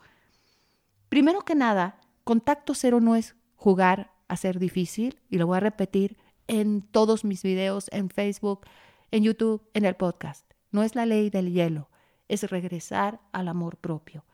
Primero 1.08 1.40
que 1.46 1.54
nada, 1.54 1.98
contacto 2.22 2.74
cero 2.74 3.00
no 3.00 3.16
es 3.16 3.34
jugar 3.56 4.12
a 4.28 4.36
ser 4.36 4.58
difícil, 4.58 5.18
y 5.30 5.38
lo 5.38 5.46
voy 5.46 5.56
a 5.56 5.60
repetir 5.60 6.18
en 6.46 6.82
todos 6.82 7.24
mis 7.24 7.42
videos, 7.42 7.86
en 7.90 8.10
Facebook, 8.10 8.66
en 9.12 9.24
YouTube, 9.24 9.66
en 9.72 9.86
el 9.86 9.96
podcast. 9.96 10.44
No 10.72 10.82
es 10.82 10.94
la 10.94 11.06
ley 11.06 11.30
del 11.30 11.54
hielo, 11.54 11.88
es 12.28 12.50
regresar 12.50 13.18
al 13.32 13.48
amor 13.48 13.78
propio. 13.78 14.26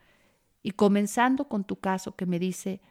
Y 0.69 0.73
comenzando 0.73 1.49
con 1.49 1.65
tu 1.65 1.77
caso 1.77 2.15
que 2.15 2.27
me 2.27 2.39
dice, 2.39 2.83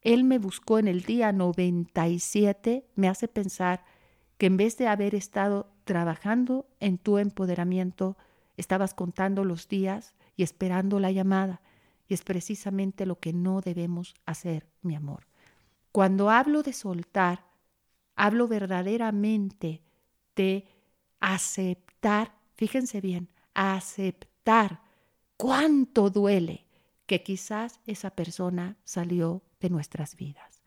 él 0.00 0.22
me 0.22 0.38
buscó 0.38 0.78
en 0.78 0.86
el 0.86 1.02
día 1.02 1.32
97, 1.32 2.86
me 2.94 3.08
hace 3.08 3.26
pensar 3.26 3.84
que 4.38 4.46
en 4.46 4.56
vez 4.56 4.76
de 4.76 4.86
haber 4.86 5.16
estado 5.16 5.72
trabajando 5.82 6.68
en 6.78 6.98
tu 6.98 7.18
empoderamiento, 7.18 8.16
estabas 8.56 8.94
contando 8.94 9.42
los 9.42 9.66
días 9.66 10.14
y 10.36 10.44
esperando 10.44 11.00
la 11.00 11.10
llamada. 11.10 11.62
Y 12.06 12.14
es 12.14 12.22
precisamente 12.22 13.06
lo 13.06 13.18
que 13.18 13.32
no 13.32 13.60
debemos 13.60 14.14
hacer, 14.24 14.68
mi 14.80 14.94
amor. 14.94 15.26
Cuando 15.90 16.30
hablo 16.30 16.62
de 16.62 16.72
soltar, 16.72 17.44
hablo 18.14 18.46
verdaderamente 18.46 19.82
de 20.36 20.68
aceptar, 21.18 22.36
fíjense 22.54 23.00
bien, 23.00 23.30
aceptar 23.52 24.80
cuánto 25.36 26.08
duele 26.08 26.69
que 27.10 27.24
quizás 27.24 27.80
esa 27.86 28.10
persona 28.10 28.76
salió 28.84 29.42
de 29.58 29.68
nuestras 29.68 30.14
vidas. 30.14 30.62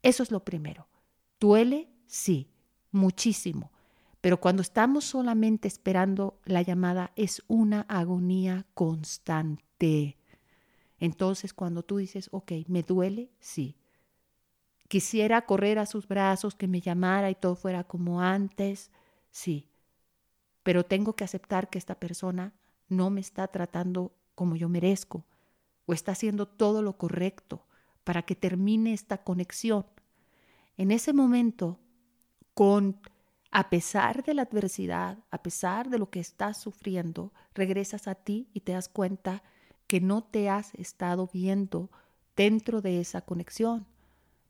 Eso 0.00 0.22
es 0.22 0.30
lo 0.30 0.42
primero. 0.42 0.88
Duele, 1.38 1.90
sí, 2.06 2.48
muchísimo, 2.92 3.70
pero 4.22 4.40
cuando 4.40 4.62
estamos 4.62 5.04
solamente 5.04 5.68
esperando 5.68 6.40
la 6.46 6.62
llamada 6.62 7.12
es 7.14 7.42
una 7.46 7.82
agonía 7.90 8.64
constante. 8.72 10.16
Entonces 10.98 11.52
cuando 11.52 11.82
tú 11.82 11.98
dices, 11.98 12.30
ok, 12.32 12.52
me 12.68 12.82
duele, 12.82 13.30
sí. 13.38 13.76
Quisiera 14.88 15.44
correr 15.44 15.78
a 15.78 15.84
sus 15.84 16.08
brazos, 16.08 16.54
que 16.54 16.68
me 16.68 16.80
llamara 16.80 17.28
y 17.28 17.34
todo 17.34 17.54
fuera 17.54 17.84
como 17.84 18.22
antes, 18.22 18.90
sí. 19.30 19.68
Pero 20.62 20.86
tengo 20.86 21.12
que 21.16 21.24
aceptar 21.24 21.68
que 21.68 21.76
esta 21.76 22.00
persona 22.00 22.54
no 22.88 23.10
me 23.10 23.20
está 23.20 23.46
tratando 23.48 24.14
como 24.34 24.56
yo 24.56 24.70
merezco 24.70 25.26
o 25.86 25.92
está 25.92 26.12
haciendo 26.12 26.46
todo 26.46 26.82
lo 26.82 26.98
correcto 26.98 27.66
para 28.04 28.22
que 28.22 28.36
termine 28.36 28.92
esta 28.92 29.18
conexión. 29.18 29.86
En 30.76 30.90
ese 30.90 31.12
momento, 31.12 31.78
con 32.54 33.00
a 33.50 33.70
pesar 33.70 34.22
de 34.24 34.34
la 34.34 34.42
adversidad, 34.42 35.18
a 35.30 35.42
pesar 35.42 35.88
de 35.88 35.98
lo 35.98 36.10
que 36.10 36.20
estás 36.20 36.60
sufriendo, 36.60 37.32
regresas 37.54 38.06
a 38.06 38.14
ti 38.14 38.48
y 38.52 38.60
te 38.60 38.72
das 38.72 38.88
cuenta 38.88 39.42
que 39.86 40.00
no 40.00 40.22
te 40.22 40.50
has 40.50 40.74
estado 40.74 41.30
viendo 41.32 41.90
dentro 42.36 42.82
de 42.82 43.00
esa 43.00 43.22
conexión. 43.22 43.86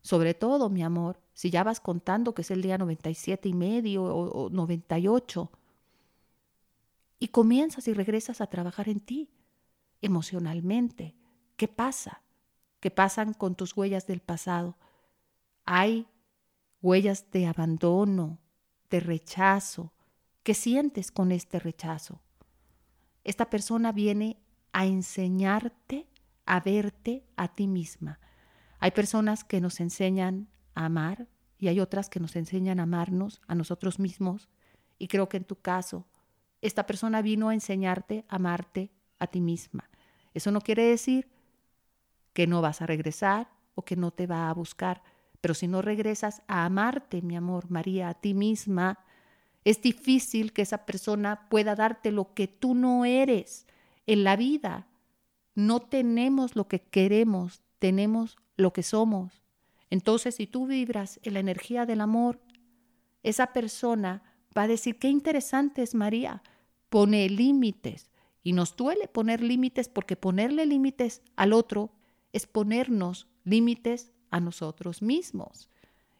Sobre 0.01 0.33
todo, 0.33 0.69
mi 0.69 0.83
amor, 0.83 1.19
si 1.33 1.49
ya 1.49 1.63
vas 1.63 1.79
contando 1.79 2.33
que 2.33 2.41
es 2.41 2.51
el 2.51 2.61
día 2.61 2.77
97 2.77 3.47
y 3.49 3.53
medio 3.53 4.03
o, 4.03 4.45
o 4.45 4.49
98, 4.49 5.51
y 7.19 7.29
comienzas 7.29 7.87
y 7.87 7.93
regresas 7.93 8.41
a 8.41 8.47
trabajar 8.47 8.89
en 8.89 8.99
ti 8.99 9.29
emocionalmente. 10.01 11.15
¿Qué 11.57 11.67
pasa? 11.67 12.21
¿Qué 12.79 12.91
pasan 12.91 13.33
con 13.33 13.55
tus 13.55 13.75
huellas 13.75 14.05
del 14.05 14.21
pasado? 14.21 14.77
Hay 15.65 16.07
huellas 16.83 17.31
de 17.31 17.47
abandono, 17.47 18.37
de 18.91 18.99
rechazo. 18.99 19.91
¿Qué 20.43 20.53
sientes 20.53 21.11
con 21.11 21.31
este 21.31 21.59
rechazo? 21.59 22.21
Esta 23.23 23.49
persona 23.49 23.91
viene 23.91 24.37
a 24.71 24.85
enseñarte 24.85 26.07
a 26.45 26.59
verte 26.59 27.25
a 27.35 27.47
ti 27.47 27.67
misma. 27.67 28.19
Hay 28.77 28.91
personas 28.91 29.43
que 29.43 29.59
nos 29.59 29.79
enseñan 29.79 30.49
a 30.75 30.85
amar 30.85 31.27
y 31.57 31.69
hay 31.69 31.79
otras 31.79 32.07
que 32.07 32.19
nos 32.19 32.35
enseñan 32.35 32.79
a 32.79 32.83
amarnos 32.83 33.41
a 33.47 33.55
nosotros 33.55 33.97
mismos. 33.97 34.47
Y 34.99 35.07
creo 35.07 35.27
que 35.27 35.37
en 35.37 35.43
tu 35.43 35.55
caso, 35.55 36.05
esta 36.61 36.85
persona 36.85 37.23
vino 37.23 37.49
a 37.49 37.55
enseñarte 37.55 38.25
a 38.29 38.35
amarte 38.35 38.91
a 39.17 39.25
ti 39.25 39.41
misma. 39.41 39.89
Eso 40.35 40.51
no 40.51 40.61
quiere 40.61 40.83
decir 40.83 41.27
que 42.37 42.45
no 42.45 42.61
vas 42.61 42.83
a 42.83 42.85
regresar 42.85 43.49
o 43.73 43.81
que 43.81 43.95
no 43.95 44.11
te 44.11 44.27
va 44.27 44.47
a 44.47 44.53
buscar, 44.53 45.01
pero 45.41 45.55
si 45.55 45.67
no 45.67 45.81
regresas 45.81 46.43
a 46.47 46.65
amarte, 46.65 47.23
mi 47.23 47.35
amor, 47.35 47.71
María, 47.71 48.09
a 48.09 48.13
ti 48.13 48.35
misma, 48.35 48.99
es 49.65 49.81
difícil 49.81 50.53
que 50.53 50.61
esa 50.61 50.85
persona 50.85 51.49
pueda 51.49 51.73
darte 51.73 52.11
lo 52.11 52.35
que 52.35 52.47
tú 52.47 52.75
no 52.75 53.05
eres. 53.05 53.65
En 54.05 54.23
la 54.23 54.35
vida 54.35 54.85
no 55.55 55.79
tenemos 55.79 56.55
lo 56.55 56.67
que 56.67 56.79
queremos, 56.79 57.63
tenemos 57.79 58.37
lo 58.55 58.71
que 58.71 58.83
somos. 58.83 59.41
Entonces, 59.89 60.35
si 60.35 60.45
tú 60.45 60.67
vibras 60.67 61.19
en 61.23 61.33
la 61.33 61.39
energía 61.39 61.87
del 61.87 62.01
amor, 62.01 62.39
esa 63.23 63.47
persona 63.47 64.21
va 64.55 64.61
a 64.61 64.67
decir, 64.67 64.99
qué 64.99 65.09
interesante 65.09 65.81
es 65.81 65.95
María, 65.95 66.43
pone 66.89 67.27
límites. 67.29 68.11
Y 68.43 68.53
nos 68.53 68.75
duele 68.75 69.07
poner 69.07 69.41
límites 69.41 69.89
porque 69.89 70.15
ponerle 70.15 70.67
límites 70.67 71.23
al 71.35 71.51
otro 71.51 71.96
es 72.37 72.47
ponernos 72.47 73.27
límites 73.43 74.11
a 74.31 74.39
nosotros 74.39 75.01
mismos 75.01 75.69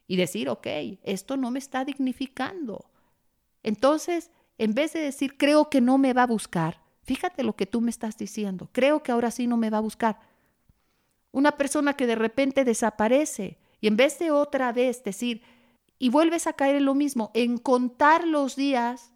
y 0.07 0.17
decir, 0.17 0.49
ok, 0.49 0.67
esto 1.03 1.37
no 1.37 1.51
me 1.51 1.59
está 1.59 1.85
dignificando. 1.85 2.89
Entonces, 3.63 4.31
en 4.57 4.73
vez 4.73 4.93
de 4.93 4.99
decir, 4.99 5.37
creo 5.37 5.69
que 5.69 5.81
no 5.81 5.97
me 5.97 6.13
va 6.13 6.23
a 6.23 6.27
buscar, 6.27 6.81
fíjate 7.03 7.43
lo 7.43 7.55
que 7.55 7.65
tú 7.65 7.81
me 7.81 7.89
estás 7.89 8.17
diciendo, 8.17 8.69
creo 8.71 9.03
que 9.03 9.11
ahora 9.11 9.31
sí 9.31 9.47
no 9.47 9.57
me 9.57 9.69
va 9.69 9.77
a 9.77 9.81
buscar. 9.81 10.19
Una 11.31 11.53
persona 11.53 11.93
que 11.93 12.07
de 12.07 12.15
repente 12.15 12.65
desaparece 12.65 13.59
y 13.79 13.87
en 13.87 13.97
vez 13.97 14.17
de 14.19 14.31
otra 14.31 14.71
vez 14.71 15.03
decir, 15.03 15.43
y 15.99 16.09
vuelves 16.09 16.47
a 16.47 16.53
caer 16.53 16.75
en 16.77 16.85
lo 16.85 16.95
mismo, 16.95 17.31
en 17.33 17.57
contar 17.57 18.25
los 18.25 18.55
días 18.55 19.11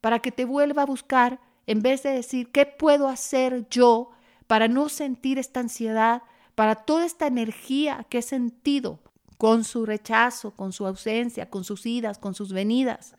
para 0.00 0.20
que 0.20 0.32
te 0.32 0.44
vuelva 0.44 0.82
a 0.82 0.86
buscar, 0.86 1.40
en 1.66 1.80
vez 1.80 2.02
de 2.02 2.10
decir, 2.10 2.52
¿qué 2.52 2.66
puedo 2.66 3.08
hacer 3.08 3.66
yo 3.70 4.10
para 4.46 4.68
no 4.68 4.88
sentir 4.88 5.38
esta 5.38 5.60
ansiedad, 5.60 6.22
para 6.54 6.74
toda 6.76 7.04
esta 7.04 7.26
energía 7.26 8.06
que 8.08 8.18
he 8.18 8.22
sentido 8.22 9.00
con 9.38 9.64
su 9.64 9.84
rechazo, 9.84 10.52
con 10.52 10.72
su 10.72 10.86
ausencia, 10.86 11.50
con 11.50 11.64
sus 11.64 11.84
idas, 11.86 12.18
con 12.18 12.34
sus 12.34 12.52
venidas, 12.52 13.14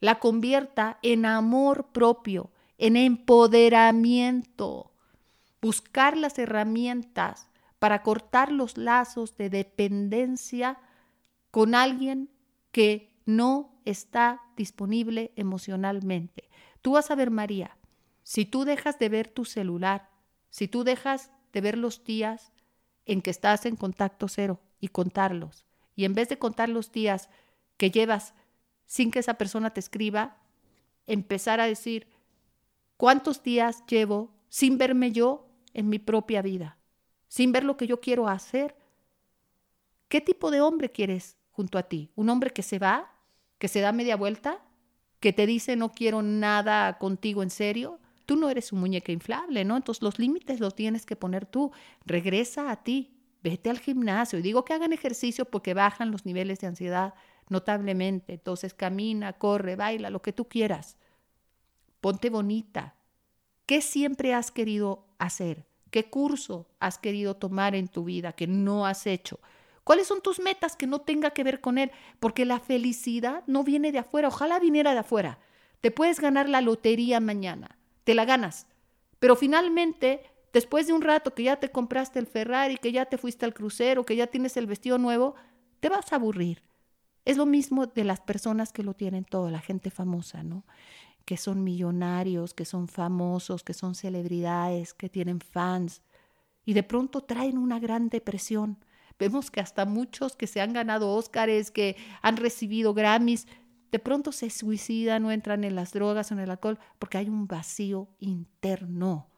la 0.00 0.18
convierta 0.18 0.98
en 1.02 1.24
amor 1.24 1.86
propio, 1.92 2.50
en 2.78 2.96
empoderamiento, 2.96 4.92
buscar 5.62 6.16
las 6.16 6.38
herramientas 6.38 7.48
para 7.78 8.02
cortar 8.02 8.50
los 8.52 8.76
lazos 8.76 9.36
de 9.36 9.50
dependencia 9.50 10.78
con 11.50 11.74
alguien 11.74 12.30
que 12.72 13.14
no 13.24 13.78
está 13.84 14.42
disponible 14.56 15.32
emocionalmente. 15.36 16.50
Tú 16.82 16.92
vas 16.92 17.10
a 17.10 17.14
ver, 17.14 17.30
María, 17.30 17.76
si 18.22 18.44
tú 18.44 18.64
dejas 18.64 18.98
de 18.98 19.08
ver 19.08 19.28
tu 19.28 19.44
celular, 19.44 20.10
si 20.50 20.68
tú 20.68 20.84
dejas 20.84 21.30
de 21.52 21.60
ver 21.60 21.78
los 21.78 22.04
días 22.04 22.52
en 23.06 23.22
que 23.22 23.30
estás 23.30 23.66
en 23.66 23.76
contacto 23.76 24.28
cero 24.28 24.60
y 24.80 24.88
contarlos. 24.88 25.64
Y 25.96 26.04
en 26.04 26.14
vez 26.14 26.28
de 26.28 26.38
contar 26.38 26.68
los 26.68 26.92
días 26.92 27.28
que 27.76 27.90
llevas 27.90 28.34
sin 28.86 29.10
que 29.10 29.20
esa 29.20 29.34
persona 29.34 29.70
te 29.70 29.80
escriba, 29.80 30.36
empezar 31.06 31.60
a 31.60 31.66
decir, 31.66 32.08
¿cuántos 32.96 33.42
días 33.42 33.84
llevo 33.86 34.32
sin 34.48 34.78
verme 34.78 35.12
yo 35.12 35.48
en 35.72 35.88
mi 35.88 35.98
propia 35.98 36.42
vida? 36.42 36.78
Sin 37.28 37.52
ver 37.52 37.64
lo 37.64 37.76
que 37.76 37.86
yo 37.86 38.00
quiero 38.00 38.28
hacer. 38.28 38.76
¿Qué 40.08 40.20
tipo 40.20 40.50
de 40.50 40.60
hombre 40.60 40.90
quieres 40.90 41.36
junto 41.50 41.78
a 41.78 41.84
ti? 41.84 42.10
¿Un 42.14 42.28
hombre 42.28 42.50
que 42.50 42.62
se 42.62 42.78
va, 42.78 43.12
que 43.58 43.68
se 43.68 43.80
da 43.80 43.92
media 43.92 44.16
vuelta, 44.16 44.62
que 45.20 45.32
te 45.32 45.46
dice 45.46 45.76
no 45.76 45.92
quiero 45.92 46.22
nada 46.22 46.98
contigo 46.98 47.42
en 47.42 47.50
serio? 47.50 48.00
Tú 48.26 48.36
no 48.36 48.48
eres 48.48 48.72
un 48.72 48.80
muñeca 48.80 49.12
inflable, 49.12 49.64
¿no? 49.64 49.76
Entonces 49.76 50.02
los 50.02 50.18
límites 50.18 50.60
los 50.60 50.74
tienes 50.74 51.04
que 51.04 51.16
poner 51.16 51.46
tú. 51.46 51.72
Regresa 52.06 52.70
a 52.70 52.82
ti, 52.82 53.14
vete 53.42 53.70
al 53.70 53.78
gimnasio. 53.78 54.38
Y 54.38 54.42
digo 54.42 54.64
que 54.64 54.72
hagan 54.72 54.92
ejercicio 54.92 55.44
porque 55.44 55.74
bajan 55.74 56.10
los 56.10 56.24
niveles 56.24 56.60
de 56.60 56.68
ansiedad 56.68 57.14
notablemente. 57.48 58.32
Entonces 58.32 58.74
camina, 58.74 59.34
corre, 59.34 59.76
baila, 59.76 60.10
lo 60.10 60.22
que 60.22 60.32
tú 60.32 60.48
quieras. 60.48 60.96
Ponte 62.00 62.30
bonita. 62.30 62.94
¿Qué 63.66 63.80
siempre 63.80 64.34
has 64.34 64.50
querido 64.50 65.06
hacer? 65.18 65.66
¿Qué 65.90 66.04
curso 66.10 66.66
has 66.80 66.98
querido 66.98 67.36
tomar 67.36 67.74
en 67.74 67.88
tu 67.88 68.04
vida 68.04 68.32
que 68.32 68.46
no 68.46 68.86
has 68.86 69.06
hecho? 69.06 69.38
¿Cuáles 69.84 70.06
son 70.06 70.22
tus 70.22 70.40
metas 70.40 70.76
que 70.76 70.86
no 70.86 71.00
tenga 71.00 71.30
que 71.30 71.44
ver 71.44 71.60
con 71.60 71.78
él? 71.78 71.92
Porque 72.18 72.44
la 72.46 72.58
felicidad 72.58 73.44
no 73.46 73.64
viene 73.64 73.92
de 73.92 73.98
afuera, 73.98 74.28
ojalá 74.28 74.58
viniera 74.58 74.92
de 74.92 75.00
afuera. 75.00 75.38
Te 75.80 75.90
puedes 75.90 76.20
ganar 76.20 76.48
la 76.48 76.62
lotería 76.62 77.20
mañana, 77.20 77.78
te 78.04 78.14
la 78.14 78.24
ganas, 78.24 78.66
pero 79.18 79.36
finalmente, 79.36 80.20
después 80.52 80.86
de 80.86 80.92
un 80.92 81.02
rato 81.02 81.34
que 81.34 81.44
ya 81.44 81.56
te 81.56 81.70
compraste 81.70 82.18
el 82.18 82.26
Ferrari, 82.26 82.76
que 82.76 82.92
ya 82.92 83.06
te 83.06 83.18
fuiste 83.18 83.44
al 83.44 83.54
crucero, 83.54 84.04
que 84.04 84.16
ya 84.16 84.26
tienes 84.26 84.56
el 84.56 84.66
vestido 84.66 84.98
nuevo, 84.98 85.34
te 85.80 85.88
vas 85.88 86.12
a 86.12 86.16
aburrir. 86.16 86.62
Es 87.24 87.38
lo 87.38 87.46
mismo 87.46 87.86
de 87.86 88.04
las 88.04 88.20
personas 88.20 88.72
que 88.72 88.82
lo 88.82 88.94
tienen 88.94 89.24
todo, 89.24 89.50
la 89.50 89.60
gente 89.60 89.90
famosa, 89.90 90.42
¿no? 90.42 90.64
Que 91.24 91.38
son 91.38 91.64
millonarios, 91.64 92.52
que 92.52 92.66
son 92.66 92.86
famosos, 92.86 93.64
que 93.64 93.72
son 93.72 93.94
celebridades, 93.94 94.92
que 94.92 95.08
tienen 95.08 95.40
fans, 95.40 96.02
y 96.66 96.74
de 96.74 96.82
pronto 96.82 97.22
traen 97.22 97.56
una 97.56 97.78
gran 97.78 98.10
depresión. 98.10 98.78
Vemos 99.18 99.50
que 99.50 99.60
hasta 99.60 99.86
muchos 99.86 100.36
que 100.36 100.46
se 100.46 100.60
han 100.60 100.72
ganado 100.72 101.10
Óscares, 101.14 101.70
que 101.70 101.96
han 102.20 102.36
recibido 102.36 102.92
Grammys, 102.92 103.46
de 103.94 104.00
pronto 104.00 104.32
se 104.32 104.50
suicidan 104.50 105.24
o 105.24 105.30
entran 105.30 105.62
en 105.62 105.76
las 105.76 105.92
drogas 105.92 106.28
o 106.28 106.34
en 106.34 106.40
el 106.40 106.50
alcohol 106.50 106.80
porque 106.98 107.18
hay 107.18 107.28
un 107.28 107.46
vacío 107.46 108.08
interno. 108.18 109.30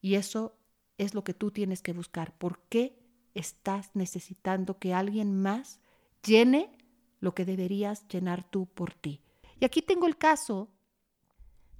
Y 0.00 0.16
eso 0.16 0.58
es 0.98 1.14
lo 1.14 1.22
que 1.22 1.32
tú 1.32 1.52
tienes 1.52 1.80
que 1.80 1.92
buscar. 1.92 2.36
¿Por 2.36 2.64
qué 2.68 2.98
estás 3.32 3.92
necesitando 3.94 4.80
que 4.80 4.92
alguien 4.92 5.40
más 5.40 5.78
llene 6.24 6.76
lo 7.20 7.36
que 7.36 7.44
deberías 7.44 8.04
llenar 8.08 8.42
tú 8.42 8.66
por 8.66 8.94
ti? 8.94 9.22
Y 9.60 9.64
aquí 9.64 9.80
tengo 9.80 10.08
el 10.08 10.18
caso 10.18 10.72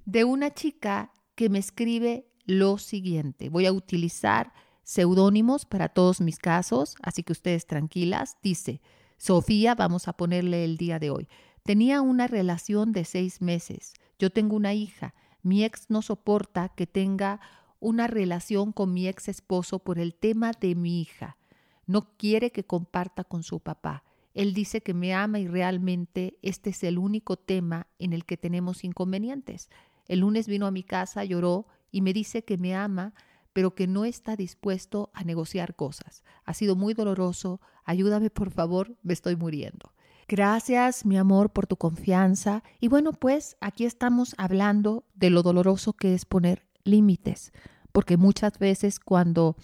de 0.05 0.23
una 0.23 0.53
chica 0.53 1.11
que 1.35 1.49
me 1.49 1.59
escribe 1.59 2.31
lo 2.45 2.77
siguiente. 2.77 3.49
Voy 3.49 3.65
a 3.65 3.73
utilizar 3.73 4.53
seudónimos 4.83 5.65
para 5.65 5.89
todos 5.89 6.21
mis 6.21 6.39
casos, 6.39 6.95
así 7.03 7.23
que 7.23 7.33
ustedes 7.33 7.67
tranquilas. 7.67 8.37
Dice, 8.41 8.79
Sofía, 9.17 9.75
vamos 9.75 10.07
a 10.07 10.13
ponerle 10.13 10.63
el 10.63 10.77
día 10.77 10.99
de 10.99 11.09
hoy. 11.09 11.27
Tenía 11.63 12.01
una 12.01 12.27
relación 12.27 12.91
de 12.91 13.05
seis 13.05 13.41
meses. 13.41 13.93
Yo 14.19 14.29
tengo 14.29 14.55
una 14.55 14.73
hija. 14.73 15.13
Mi 15.41 15.63
ex 15.63 15.89
no 15.89 16.01
soporta 16.01 16.69
que 16.69 16.87
tenga 16.87 17.39
una 17.79 18.07
relación 18.07 18.71
con 18.71 18.93
mi 18.93 19.07
ex 19.07 19.27
esposo 19.27 19.79
por 19.79 19.99
el 19.99 20.13
tema 20.13 20.51
de 20.59 20.75
mi 20.75 21.01
hija. 21.01 21.37
No 21.85 22.15
quiere 22.17 22.51
que 22.51 22.65
comparta 22.65 23.23
con 23.23 23.43
su 23.43 23.59
papá. 23.59 24.03
Él 24.33 24.53
dice 24.53 24.81
que 24.81 24.93
me 24.93 25.13
ama 25.13 25.39
y 25.39 25.47
realmente 25.47 26.37
este 26.41 26.71
es 26.71 26.83
el 26.83 26.97
único 26.97 27.37
tema 27.37 27.87
en 27.99 28.11
el 28.11 28.25
que 28.25 28.37
tenemos 28.37 28.83
inconvenientes. 28.83 29.69
El 30.07 30.19
lunes 30.19 30.47
vino 30.47 30.67
a 30.67 30.71
mi 30.71 30.83
casa, 30.83 31.23
lloró 31.23 31.67
y 31.91 32.01
me 32.01 32.11
dice 32.11 32.43
que 32.43 32.57
me 32.57 32.75
ama, 32.75 33.13
pero 33.55 33.73
que 33.73 33.87
no 33.87 34.03
está 34.03 34.35
dispuesto 34.35 35.11
a 35.13 35.23
negociar 35.23 35.75
cosas. 35.75 36.25
Ha 36.43 36.53
sido 36.53 36.75
muy 36.75 36.93
doloroso. 36.93 37.61
Ayúdame, 37.85 38.29
por 38.29 38.51
favor, 38.51 38.97
me 39.01 39.13
estoy 39.13 39.37
muriendo. 39.37 39.93
Gracias, 40.27 41.05
mi 41.05 41.17
amor, 41.17 41.53
por 41.53 41.65
tu 41.65 41.77
confianza. 41.77 42.63
Y 42.81 42.89
bueno, 42.89 43.13
pues 43.13 43.55
aquí 43.61 43.85
estamos 43.85 44.35
hablando 44.37 45.05
de 45.13 45.29
lo 45.29 45.41
doloroso 45.41 45.93
que 45.93 46.13
es 46.13 46.25
poner 46.25 46.67
límites, 46.83 47.53
porque 47.93 48.17
muchas 48.17 48.59
veces 48.59 48.99
cuando 48.99 49.55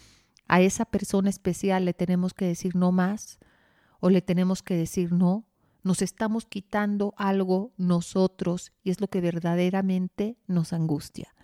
a 0.48 0.62
esa 0.62 0.86
persona 0.86 1.29
especial 1.29 1.83
le 1.83 1.93
tenemos 1.93 2.33
que 2.33 2.45
decir 2.45 2.77
no 2.77 2.93
más 2.93 3.39
o 4.00 4.10
le 4.10 4.21
tenemos 4.21 4.63
que 4.63 4.77
decir 4.77 5.12
no, 5.12 5.43
nos 5.83 6.01
estamos 6.01 6.45
quitando 6.45 7.13
algo 7.17 7.74
nosotros 7.75 8.71
y 8.83 8.91
es 8.91 9.01
lo 9.01 9.10
que 9.10 9.19
verdaderamente 9.19 10.38
nos 10.48 10.71
angustia. 10.71 11.36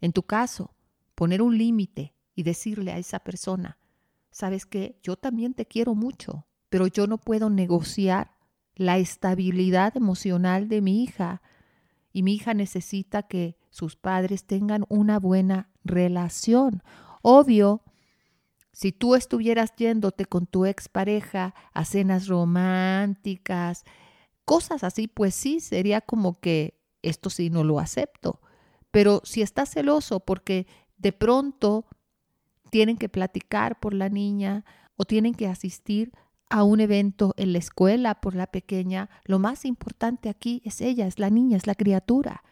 En 0.00 0.14
tu 0.14 0.22
caso, 0.22 0.74
poner 1.14 1.42
un 1.42 1.56
límite 1.58 2.14
y 2.34 2.42
decirle 2.42 2.92
a 2.92 2.98
esa 2.98 3.20
persona, 3.20 3.78
sabes 4.30 4.66
que 4.66 4.98
yo 5.02 5.16
también 5.16 5.54
te 5.54 5.66
quiero 5.66 5.94
mucho, 5.94 6.46
pero 6.68 6.86
yo 6.86 7.06
no 7.06 7.18
puedo 7.18 7.50
negociar 7.50 8.32
la 8.74 8.98
estabilidad 8.98 9.96
emocional 9.96 10.68
de 10.68 10.80
mi 10.80 11.02
hija 11.02 11.42
y 12.12 12.22
mi 12.22 12.34
hija 12.34 12.54
necesita 12.54 13.22
que 13.24 13.56
sus 13.70 13.96
padres 13.96 14.44
tengan 14.44 14.84
una 14.88 15.18
buena 15.18 15.70
relación. 15.84 16.82
Obvio, 17.22 17.82
si 18.72 18.92
tú 18.92 19.14
estuvieras 19.14 19.74
yéndote 19.76 20.24
con 20.26 20.46
tu 20.46 20.66
expareja 20.66 21.54
a 21.72 21.84
cenas 21.84 22.26
románticas, 22.26 23.84
cosas 24.44 24.84
así, 24.84 25.06
pues 25.06 25.34
sí, 25.34 25.60
sería 25.60 26.00
como 26.00 26.40
que 26.40 26.80
esto 27.02 27.30
sí 27.30 27.50
no 27.50 27.64
lo 27.64 27.78
acepto. 27.78 28.40
Pero 28.90 29.20
si 29.24 29.42
estás 29.42 29.70
celoso 29.70 30.20
porque 30.20 30.66
de 31.04 31.12
pronto 31.12 31.84
tienen 32.70 32.96
que 32.96 33.10
platicar 33.10 33.78
por 33.78 33.92
la 33.92 34.08
niña 34.08 34.64
o 34.96 35.04
tienen 35.04 35.34
que 35.34 35.46
asistir 35.46 36.12
a 36.48 36.64
un 36.64 36.80
evento 36.80 37.34
en 37.36 37.52
la 37.52 37.58
escuela 37.58 38.22
por 38.22 38.34
la 38.34 38.46
pequeña, 38.46 39.10
lo 39.24 39.38
más 39.38 39.66
importante 39.66 40.30
aquí 40.30 40.62
es 40.64 40.80
ella, 40.80 41.06
es 41.06 41.18
la 41.18 41.28
niña, 41.28 41.58
es 41.58 41.66
la 41.66 41.74
criatura. 41.74 42.42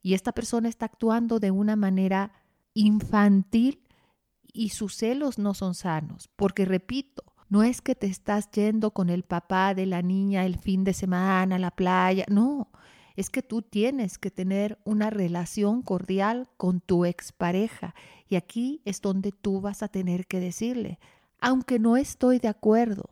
Y 0.00 0.14
esta 0.14 0.32
persona 0.32 0.70
está 0.70 0.86
actuando 0.86 1.40
de 1.40 1.50
una 1.50 1.76
manera 1.76 2.32
infantil 2.72 3.82
y 4.50 4.70
sus 4.70 4.96
celos 4.96 5.38
no 5.38 5.52
son 5.52 5.74
sanos, 5.74 6.30
porque 6.36 6.64
repito, 6.64 7.22
no 7.50 7.62
es 7.64 7.82
que 7.82 7.94
te 7.94 8.06
estás 8.06 8.50
yendo 8.50 8.92
con 8.92 9.10
el 9.10 9.24
papá 9.24 9.74
de 9.74 9.84
la 9.84 10.00
niña 10.00 10.46
el 10.46 10.56
fin 10.58 10.84
de 10.84 10.94
semana 10.94 11.56
a 11.56 11.58
la 11.58 11.70
playa, 11.70 12.24
no, 12.30 12.70
es 13.14 13.30
que 13.30 13.42
tú 13.42 13.62
tienes 13.62 14.18
que 14.18 14.30
tener 14.30 14.78
una 14.84 15.10
relación 15.10 15.82
cordial 15.82 16.48
con 16.56 16.80
tu 16.80 17.04
expareja. 17.04 17.94
Y 18.28 18.36
aquí 18.36 18.82
es 18.84 19.00
donde 19.00 19.30
tú 19.32 19.60
vas 19.60 19.82
a 19.82 19.88
tener 19.88 20.26
que 20.26 20.40
decirle, 20.40 20.98
aunque 21.40 21.78
no 21.78 21.96
estoy 21.96 22.38
de 22.38 22.48
acuerdo, 22.48 23.10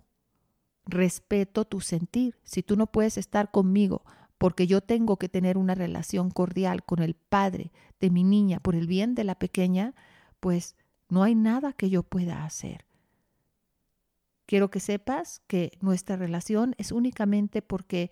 respeto 0.86 1.64
tu 1.64 1.80
sentir. 1.80 2.36
Si 2.42 2.62
tú 2.62 2.76
no 2.76 2.86
puedes 2.86 3.16
estar 3.16 3.50
conmigo 3.50 4.04
porque 4.38 4.66
yo 4.66 4.80
tengo 4.80 5.18
que 5.18 5.28
tener 5.28 5.56
una 5.56 5.76
relación 5.76 6.30
cordial 6.30 6.82
con 6.84 7.00
el 7.00 7.14
padre 7.14 7.70
de 8.00 8.10
mi 8.10 8.24
niña 8.24 8.58
por 8.58 8.74
el 8.74 8.88
bien 8.88 9.14
de 9.14 9.22
la 9.22 9.36
pequeña, 9.36 9.94
pues 10.40 10.74
no 11.08 11.22
hay 11.22 11.36
nada 11.36 11.72
que 11.72 11.90
yo 11.90 12.02
pueda 12.02 12.44
hacer. 12.44 12.84
Quiero 14.46 14.68
que 14.68 14.80
sepas 14.80 15.40
que 15.46 15.78
nuestra 15.80 16.16
relación 16.16 16.74
es 16.76 16.90
únicamente 16.90 17.62
porque 17.62 18.10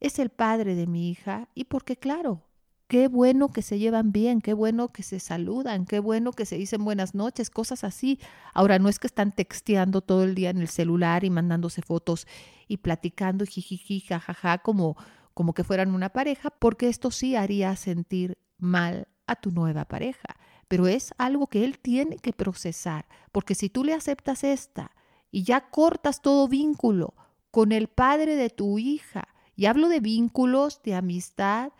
es 0.00 0.18
el 0.18 0.30
padre 0.30 0.74
de 0.74 0.86
mi 0.86 1.10
hija 1.10 1.48
y 1.54 1.64
porque 1.64 1.96
claro, 1.96 2.48
qué 2.88 3.06
bueno 3.06 3.48
que 3.48 3.62
se 3.62 3.78
llevan 3.78 4.12
bien, 4.12 4.40
qué 4.40 4.54
bueno 4.54 4.88
que 4.88 5.02
se 5.02 5.20
saludan, 5.20 5.84
qué 5.84 6.00
bueno 6.00 6.32
que 6.32 6.46
se 6.46 6.56
dicen 6.56 6.84
buenas 6.84 7.14
noches, 7.14 7.50
cosas 7.50 7.84
así. 7.84 8.18
Ahora 8.54 8.78
no 8.78 8.88
es 8.88 8.98
que 8.98 9.06
están 9.06 9.32
texteando 9.32 10.00
todo 10.00 10.24
el 10.24 10.34
día 10.34 10.50
en 10.50 10.58
el 10.58 10.68
celular 10.68 11.22
y 11.24 11.30
mandándose 11.30 11.82
fotos 11.82 12.26
y 12.66 12.78
platicando 12.78 13.44
jijiji, 13.44 14.00
jajaja, 14.00 14.58
como, 14.58 14.96
como 15.34 15.52
que 15.52 15.64
fueran 15.64 15.94
una 15.94 16.08
pareja, 16.08 16.50
porque 16.50 16.88
esto 16.88 17.10
sí 17.10 17.36
haría 17.36 17.76
sentir 17.76 18.38
mal 18.56 19.06
a 19.26 19.36
tu 19.36 19.50
nueva 19.50 19.84
pareja. 19.84 20.36
Pero 20.66 20.86
es 20.86 21.14
algo 21.18 21.46
que 21.46 21.64
él 21.64 21.78
tiene 21.78 22.16
que 22.16 22.32
procesar, 22.32 23.06
porque 23.32 23.54
si 23.54 23.68
tú 23.68 23.84
le 23.84 23.94
aceptas 23.94 24.44
esta 24.44 24.92
y 25.30 25.42
ya 25.42 25.70
cortas 25.70 26.22
todo 26.22 26.48
vínculo 26.48 27.14
con 27.50 27.72
el 27.72 27.88
padre 27.88 28.36
de 28.36 28.50
tu 28.50 28.78
hija, 28.78 29.28
y 29.58 29.66
hablo 29.66 29.88
de 29.88 29.98
vínculos, 29.98 30.80
de 30.84 30.94
amistad, 30.94 31.72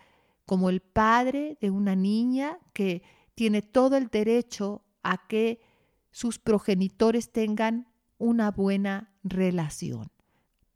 como 0.47 0.69
el 0.69 0.81
padre 0.81 1.57
de 1.61 1.71
una 1.71 1.95
niña 1.95 2.59
que 2.73 3.05
tiene 3.37 3.63
todo 3.63 3.97
el 3.97 4.09
derecho 4.09 4.83
a 5.05 5.29
que 5.29 5.61
sus 6.11 6.41
progenitores 6.41 7.31
tengan 7.31 7.87
una 8.19 8.51
buena 8.51 9.15
relación. 9.23 10.11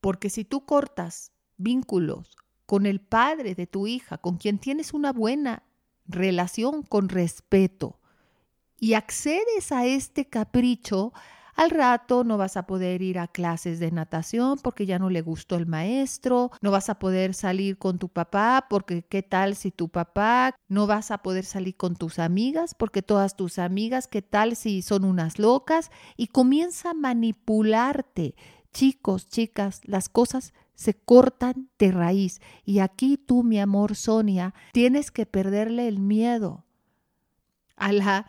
Porque 0.00 0.30
si 0.30 0.44
tú 0.44 0.64
cortas 0.64 1.32
vínculos 1.56 2.36
con 2.66 2.86
el 2.86 3.00
padre 3.00 3.56
de 3.56 3.66
tu 3.66 3.88
hija, 3.88 4.18
con 4.18 4.36
quien 4.36 4.60
tienes 4.60 4.94
una 4.94 5.12
buena 5.12 5.64
relación 6.06 6.84
con 6.84 7.08
respeto, 7.08 7.98
y 8.78 8.94
accedes 8.94 9.72
a 9.72 9.86
este 9.86 10.28
capricho, 10.28 11.12
al 11.54 11.70
rato 11.70 12.24
no 12.24 12.38
vas 12.38 12.56
a 12.56 12.66
poder 12.66 13.02
ir 13.02 13.18
a 13.18 13.28
clases 13.28 13.78
de 13.78 13.90
natación 13.90 14.58
porque 14.62 14.86
ya 14.86 14.98
no 14.98 15.10
le 15.10 15.20
gustó 15.20 15.56
el 15.56 15.66
maestro, 15.66 16.50
no 16.60 16.70
vas 16.70 16.88
a 16.88 16.98
poder 16.98 17.34
salir 17.34 17.78
con 17.78 17.98
tu 17.98 18.08
papá 18.08 18.66
porque 18.70 19.02
qué 19.02 19.22
tal 19.22 19.54
si 19.54 19.70
tu 19.70 19.88
papá, 19.88 20.54
no 20.68 20.86
vas 20.86 21.10
a 21.10 21.18
poder 21.18 21.44
salir 21.44 21.76
con 21.76 21.94
tus 21.96 22.18
amigas 22.18 22.74
porque 22.74 23.02
todas 23.02 23.36
tus 23.36 23.58
amigas, 23.58 24.08
qué 24.08 24.22
tal 24.22 24.56
si 24.56 24.82
son 24.82 25.04
unas 25.04 25.38
locas 25.38 25.90
y 26.16 26.28
comienza 26.28 26.90
a 26.90 26.94
manipularte. 26.94 28.34
Chicos, 28.72 29.28
chicas, 29.28 29.82
las 29.84 30.08
cosas 30.08 30.54
se 30.74 30.94
cortan 30.94 31.68
de 31.78 31.92
raíz 31.92 32.40
y 32.64 32.78
aquí 32.78 33.18
tú, 33.18 33.42
mi 33.42 33.60
amor 33.60 33.94
Sonia, 33.94 34.54
tienes 34.72 35.10
que 35.10 35.26
perderle 35.26 35.86
el 35.86 35.98
miedo 35.98 36.64
a 37.76 37.92
la 37.92 38.26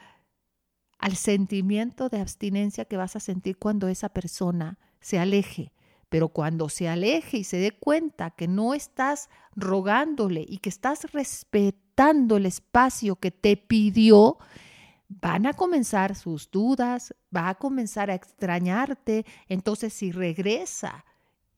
al 1.03 1.17
sentimiento 1.17 2.07
de 2.07 2.21
abstinencia 2.21 2.85
que 2.85 2.95
vas 2.95 3.17
a 3.17 3.19
sentir 3.19 3.57
cuando 3.57 3.89
esa 3.89 4.07
persona 4.07 4.79
se 5.01 5.19
aleje. 5.19 5.73
Pero 6.07 6.29
cuando 6.29 6.69
se 6.69 6.87
aleje 6.87 7.39
y 7.39 7.43
se 7.43 7.57
dé 7.57 7.71
cuenta 7.71 8.31
que 8.31 8.47
no 8.47 8.73
estás 8.73 9.29
rogándole 9.53 10.45
y 10.47 10.59
que 10.59 10.69
estás 10.69 11.11
respetando 11.11 12.37
el 12.37 12.45
espacio 12.45 13.17
que 13.17 13.31
te 13.31 13.57
pidió, 13.57 14.37
van 15.09 15.45
a 15.45 15.51
comenzar 15.51 16.15
sus 16.15 16.49
dudas, 16.49 17.13
va 17.35 17.49
a 17.49 17.55
comenzar 17.55 18.09
a 18.09 18.15
extrañarte. 18.15 19.25
Entonces, 19.49 19.91
si 19.91 20.13
regresa, 20.13 21.03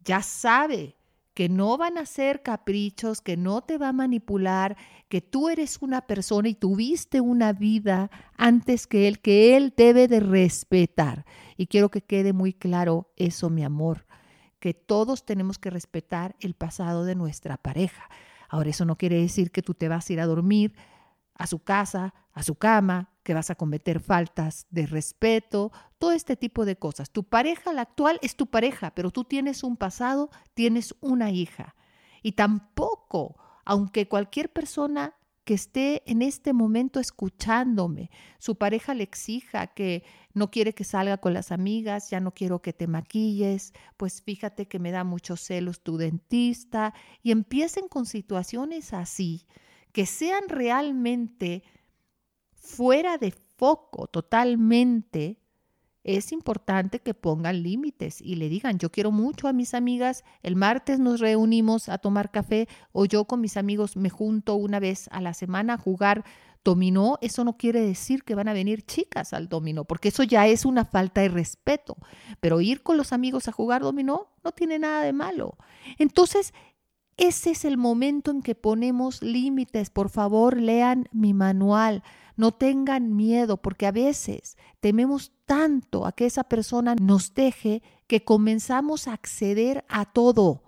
ya 0.04 0.24
sabe 0.24 0.96
que 1.36 1.50
no 1.50 1.78
van 1.78 1.98
a 1.98 2.06
ser 2.06 2.42
caprichos, 2.42 3.22
que 3.22 3.36
no 3.36 3.62
te 3.62 3.78
va 3.78 3.90
a 3.90 3.94
manipular, 3.94 4.78
que 5.10 5.20
tú 5.22 5.50
eres 5.50 5.78
una 5.82 6.02
persona 6.08 6.48
y 6.48 6.56
tuviste 6.56 7.20
una 7.20 7.52
vida 7.52 8.10
antes 8.38 8.88
que 8.88 9.10
él, 9.10 9.20
que 9.20 9.58
él 9.58 9.74
debe 9.76 10.08
de 10.08 10.22
respetar. 10.22 11.26
Y 11.58 11.68
quiero 11.68 11.92
que 11.92 12.02
quede 12.02 12.32
muy 12.32 12.54
claro 12.54 13.12
eso, 13.18 13.50
mi 13.50 13.66
amor, 13.66 14.08
que 14.60 14.74
todos 14.74 15.26
tenemos 15.26 15.60
que 15.60 15.70
respetar 15.70 16.38
el 16.40 16.54
pasado 16.54 17.04
de 17.04 17.16
nuestra 17.16 17.58
pareja. 17.58 18.10
Ahora, 18.48 18.70
eso 18.70 18.86
no 18.86 18.98
quiere 18.98 19.20
decir 19.20 19.52
que 19.52 19.62
tú 19.62 19.74
te 19.74 19.90
vas 19.90 20.10
a 20.10 20.14
ir 20.14 20.22
a 20.22 20.26
dormir 20.26 20.74
a 21.34 21.48
su 21.48 21.60
casa, 21.60 22.14
a 22.32 22.44
su 22.44 22.56
cama, 22.56 23.12
que 23.26 23.34
vas 23.34 23.50
a 23.50 23.56
cometer 23.56 24.00
faltas 24.00 24.68
de 24.70 24.86
respeto, 24.86 25.72
todo 25.98 26.12
este 26.12 26.38
tipo 26.38 26.64
de 26.64 26.78
cosas. 26.78 27.10
Tu 27.10 27.24
pareja, 27.24 27.74
la 27.74 27.82
actual, 27.82 28.20
es 28.22 28.36
tu 28.36 28.46
pareja, 28.46 28.94
pero 28.94 29.10
tú 29.10 29.24
tienes 29.24 29.64
un 29.64 29.78
pasado, 29.78 30.30
tienes 30.54 30.96
una 31.02 31.32
hija. 31.32 31.76
Y 32.22 32.34
tampoco, 32.34 33.36
aunque 33.66 34.08
cualquier 34.08 34.54
persona 34.54 35.16
que 35.44 35.56
esté 35.56 36.04
en 36.06 36.22
este 36.22 36.54
momento 36.54 37.00
escuchándome, 37.00 38.12
su 38.38 38.58
pareja 38.60 38.94
le 38.94 39.04
exija 39.04 39.68
que 39.68 40.04
no 40.36 40.52
quiere 40.52 40.74
que 40.74 40.84
salga 40.84 41.18
con 41.18 41.34
las 41.34 41.52
amigas, 41.52 42.12
ya 42.12 42.20
no 42.20 42.32
quiero 42.32 42.62
que 42.62 42.74
te 42.74 42.86
maquilles, 42.86 43.74
pues 43.98 44.22
fíjate 44.22 44.68
que 44.68 44.78
me 44.78 44.92
da 44.92 45.04
muchos 45.04 45.42
celos 45.42 45.82
tu 45.82 45.98
dentista, 45.98 46.94
y 47.24 47.32
empiecen 47.32 47.88
con 47.88 48.06
situaciones 48.06 48.94
así, 48.94 49.48
que 49.92 50.06
sean 50.06 50.44
realmente 50.48 51.64
fuera 52.66 53.18
de 53.18 53.32
foco 53.32 54.08
totalmente, 54.08 55.40
es 56.04 56.32
importante 56.32 57.00
que 57.00 57.14
pongan 57.14 57.64
límites 57.64 58.22
y 58.22 58.36
le 58.36 58.48
digan, 58.48 58.78
yo 58.78 58.92
quiero 58.92 59.12
mucho 59.12 59.48
a 59.48 59.54
mis 59.54 59.74
amigas, 59.74 60.24
el 60.44 60.56
martes 60.56 61.00
nos 61.00 61.20
reunimos 61.20 61.90
a 61.90 61.98
tomar 61.98 62.32
café 62.32 62.68
o 62.92 63.06
yo 63.06 63.26
con 63.26 63.42
mis 63.42 63.58
amigos 63.58 63.98
me 63.98 64.10
junto 64.10 64.56
una 64.56 64.80
vez 64.80 65.08
a 65.12 65.20
la 65.20 65.34
semana 65.34 65.74
a 65.74 65.78
jugar 65.78 66.24
dominó, 66.64 67.18
eso 67.22 67.44
no 67.44 67.58
quiere 67.58 67.80
decir 67.80 68.24
que 68.24 68.36
van 68.36 68.48
a 68.48 68.54
venir 68.54 68.84
chicas 68.86 69.34
al 69.34 69.48
dominó, 69.48 69.86
porque 69.86 70.10
eso 70.10 70.24
ya 70.24 70.48
es 70.48 70.66
una 70.66 70.84
falta 70.84 71.22
de 71.22 71.30
respeto. 71.30 71.96
Pero 72.40 72.60
ir 72.60 72.82
con 72.82 72.98
los 72.98 73.14
amigos 73.14 73.48
a 73.48 73.52
jugar 73.52 73.84
dominó 73.84 74.30
no 74.44 74.52
tiene 74.52 74.80
nada 74.80 75.02
de 75.02 75.14
malo. 75.14 75.58
Entonces, 76.00 76.54
ese 77.18 77.52
es 77.52 77.66
el 77.66 77.78
momento 77.78 78.32
en 78.32 78.42
que 78.42 78.56
ponemos 78.56 79.22
límites. 79.22 79.90
Por 79.90 80.10
favor, 80.10 80.60
lean 80.60 81.08
mi 81.12 81.34
manual. 81.34 82.04
No 82.36 82.52
tengan 82.52 83.16
miedo 83.16 83.58
porque 83.58 83.88
a 83.88 83.92
veces 83.92 84.58
tememos 84.80 85.32
tanto 85.46 86.06
a 86.06 86.12
que 86.12 86.26
esa 86.26 86.44
persona 86.44 86.96
nos 86.96 87.34
deje 87.34 87.82
que 88.08 88.24
comenzamos 88.24 89.08
a 89.08 89.14
acceder 89.14 89.86
a 89.88 90.06
todo, 90.06 90.64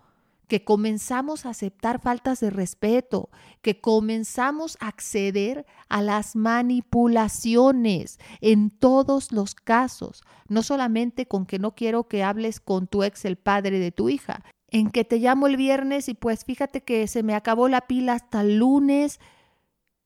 que 0.47 0.63
comenzamos 0.63 1.45
a 1.45 1.49
aceptar 1.49 1.99
faltas 1.99 2.39
de 2.39 2.49
respeto, 2.49 3.29
que 3.61 3.81
comenzamos 3.81 4.77
a 4.79 4.87
acceder 4.87 5.65
a 5.89 6.01
las 6.01 6.35
manipulaciones 6.35 8.17
en 8.39 8.69
todos 8.69 9.31
los 9.31 9.55
casos, 9.55 10.23
no 10.47 10.63
solamente 10.63 11.27
con 11.27 11.45
que 11.45 11.59
no 11.59 11.75
quiero 11.75 12.07
que 12.07 12.23
hables 12.23 12.59
con 12.59 12.87
tu 12.87 13.03
ex, 13.03 13.25
el 13.25 13.37
padre 13.37 13.79
de 13.79 13.91
tu 13.91 14.09
hija, 14.09 14.43
en 14.69 14.89
que 14.89 15.03
te 15.03 15.17
llamo 15.17 15.47
el 15.47 15.57
viernes 15.57 16.09
y 16.09 16.13
pues 16.13 16.45
fíjate 16.45 16.83
que 16.83 17.07
se 17.07 17.23
me 17.23 17.35
acabó 17.35 17.67
la 17.67 17.81
pila 17.81 18.13
hasta 18.13 18.41
el 18.41 18.57
lunes 18.57 19.19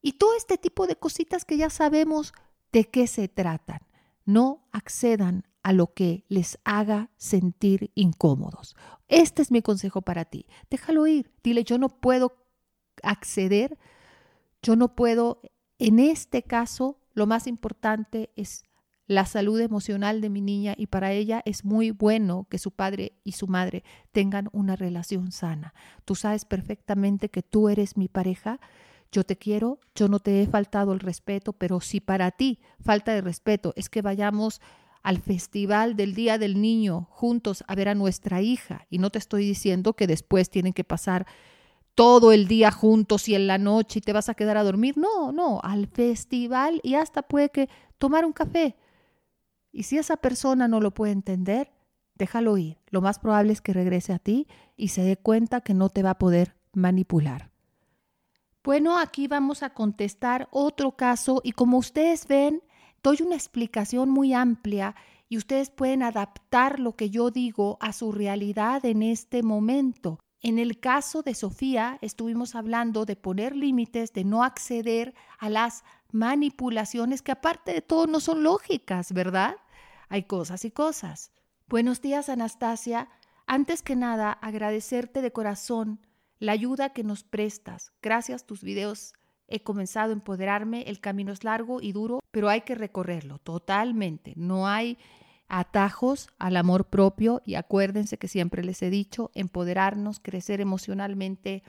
y 0.02 0.14
todo 0.14 0.36
este 0.36 0.58
tipo 0.58 0.88
de 0.88 0.96
cositas 0.96 1.46
que 1.46 1.58
ya 1.58 1.70
sabemos 1.70 2.34
de 2.72 2.86
qué 2.86 3.08
se 3.08 3.28
tratan. 3.28 3.82
No 4.26 4.68
accedan 4.72 5.48
a 5.64 5.74
lo 5.74 5.94
que 5.94 6.26
les 6.28 6.58
haga 6.64 7.12
sentir 7.18 7.92
incómodos. 7.96 8.76
Este 9.08 9.42
es 9.42 9.52
mi 9.52 9.62
consejo 9.62 10.02
para 10.02 10.26
ti. 10.26 10.48
Déjalo 10.70 11.06
ir. 11.08 11.32
Dile, 11.44 11.64
yo 11.64 11.78
no 11.78 11.90
puedo 11.90 12.38
acceder, 13.04 13.78
yo 14.62 14.76
no 14.76 14.96
puedo, 14.96 15.42
en 15.80 16.00
este 16.00 16.44
caso, 16.44 17.00
lo 17.14 17.28
más 17.28 17.48
importante 17.48 18.32
es 18.36 18.64
la 19.08 19.26
salud 19.26 19.60
emocional 19.60 20.22
de 20.22 20.30
mi 20.30 20.40
niña 20.40 20.74
y 20.78 20.88
para 20.88 21.12
ella 21.12 21.42
es 21.46 21.66
muy 21.66 21.92
bueno 21.92 22.48
que 22.50 22.58
su 22.58 22.72
padre 22.72 23.14
y 23.24 23.34
su 23.34 23.48
madre 23.48 23.84
tengan 24.12 24.50
una 24.54 24.76
relación 24.76 25.32
sana. 25.32 25.74
Tú 26.06 26.16
sabes 26.16 26.46
perfectamente 26.46 27.30
que 27.30 27.44
tú 27.44 27.68
eres 27.68 27.98
mi 27.98 28.08
pareja. 28.08 28.60
Yo 29.12 29.24
te 29.26 29.38
quiero, 29.38 29.80
yo 29.94 30.08
no 30.08 30.20
te 30.20 30.42
he 30.42 30.48
faltado 30.48 30.94
el 30.94 31.00
respeto, 31.00 31.54
pero 31.54 31.82
si 31.82 32.00
para 32.00 32.32
ti 32.32 32.60
falta 32.80 33.14
de 33.14 33.22
respeto 33.22 33.74
es 33.76 33.90
que 33.90 34.02
vayamos 34.02 34.62
al 35.04 35.18
festival 35.18 35.96
del 35.96 36.14
Día 36.14 36.38
del 36.38 36.62
Niño 36.62 37.08
juntos 37.12 37.64
a 37.68 37.76
ver 37.76 37.90
a 37.90 37.96
nuestra 37.96 38.42
hija, 38.42 38.86
y 38.90 39.00
no 39.00 39.10
te 39.10 39.20
estoy 39.20 39.46
diciendo 39.46 39.94
que 39.94 40.08
después 40.08 40.50
tienen 40.50 40.74
que 40.74 40.84
pasar 40.84 41.26
todo 41.96 42.32
el 42.32 42.48
día 42.48 42.72
juntos 42.72 43.28
y 43.28 43.36
en 43.36 43.48
la 43.48 43.58
noche 43.58 44.00
y 44.00 44.02
te 44.02 44.14
vas 44.14 44.30
a 44.30 44.34
quedar 44.34 44.58
a 44.58 44.64
dormir, 44.64 44.98
no, 44.98 45.32
no, 45.32 45.60
al 45.62 45.88
festival 45.88 46.80
y 46.84 46.94
hasta 46.94 47.22
puede 47.22 47.50
que 47.50 47.68
tomar 47.98 48.26
un 48.26 48.32
café, 48.32 48.78
y 49.72 49.84
si 49.84 49.98
esa 49.98 50.18
persona 50.18 50.68
no 50.68 50.80
lo 50.80 50.92
puede 50.94 51.14
entender, 51.14 51.72
déjalo 52.16 52.58
ir. 52.58 52.78
Lo 52.90 53.02
más 53.02 53.20
probable 53.20 53.54
es 53.54 53.62
que 53.62 53.74
regrese 53.74 54.14
a 54.14 54.20
ti 54.20 54.48
y 54.76 54.90
se 54.90 55.02
dé 55.02 55.18
cuenta 55.18 55.62
que 55.62 55.74
no 55.74 55.90
te 55.90 56.04
va 56.04 56.12
a 56.12 56.18
poder 56.18 56.56
manipular. 56.74 57.51
Bueno, 58.64 59.00
aquí 59.00 59.28
vamos 59.28 59.64
a 59.64 59.72
contestar 59.72 60.48
otro 60.52 60.92
caso 60.92 61.42
y 61.44 61.54
como 61.54 61.80
ustedes 61.80 62.28
ven, 62.28 62.62
doy 63.02 63.18
una 63.24 63.34
explicación 63.34 64.12
muy 64.12 64.34
amplia 64.36 64.96
y 65.28 65.38
ustedes 65.38 65.72
pueden 65.72 66.04
adaptar 66.04 66.80
lo 66.80 66.96
que 66.96 67.10
yo 67.10 67.32
digo 67.32 67.80
a 67.82 67.92
su 67.92 68.12
realidad 68.12 68.86
en 68.86 69.02
este 69.02 69.42
momento. 69.42 70.20
En 70.42 70.60
el 70.60 70.80
caso 70.80 71.24
de 71.24 71.34
Sofía, 71.34 71.98
estuvimos 72.02 72.54
hablando 72.54 73.06
de 73.06 73.16
poner 73.16 73.56
límites, 73.56 74.14
de 74.14 74.26
no 74.26 74.44
acceder 74.44 75.16
a 75.40 75.50
las 75.50 75.84
manipulaciones 76.12 77.24
que 77.24 77.32
aparte 77.32 77.74
de 77.74 77.82
todo 77.82 78.06
no 78.06 78.20
son 78.20 78.44
lógicas, 78.44 79.12
¿verdad? 79.12 79.56
Hay 80.08 80.24
cosas 80.24 80.66
y 80.66 80.72
cosas. 80.72 81.32
Buenos 81.68 82.00
días, 82.02 82.30
Anastasia. 82.30 83.10
Antes 83.48 83.82
que 83.82 83.96
nada, 83.96 84.32
agradecerte 84.32 85.24
de 85.24 85.32
corazón 85.32 86.00
la 86.42 86.54
ayuda 86.54 86.90
que 86.90 87.04
nos 87.04 87.24
prestas. 87.24 87.94
Gracias 88.02 88.46
tus 88.46 88.64
videos 88.64 89.14
he 89.48 89.62
comenzado 89.62 90.10
a 90.10 90.14
empoderarme. 90.14 90.82
El 90.88 91.00
camino 91.00 91.32
es 91.32 91.44
largo 91.44 91.82
y 91.82 91.92
duro, 91.92 92.20
pero 92.32 92.50
hay 92.50 92.62
que 92.62 92.74
recorrerlo 92.74 93.38
totalmente. 93.38 94.34
No 94.36 94.68
hay 94.68 94.98
atajos 95.48 96.30
al 96.40 96.58
amor 96.58 96.86
propio 96.86 97.44
y 97.46 97.56
acuérdense 97.56 98.18
que 98.18 98.28
siempre 98.28 98.64
les 98.64 98.82
he 98.82 98.90
dicho, 98.90 99.30
empoderarnos, 99.36 100.20
crecer 100.20 100.62
emocionalmente, 100.62 101.62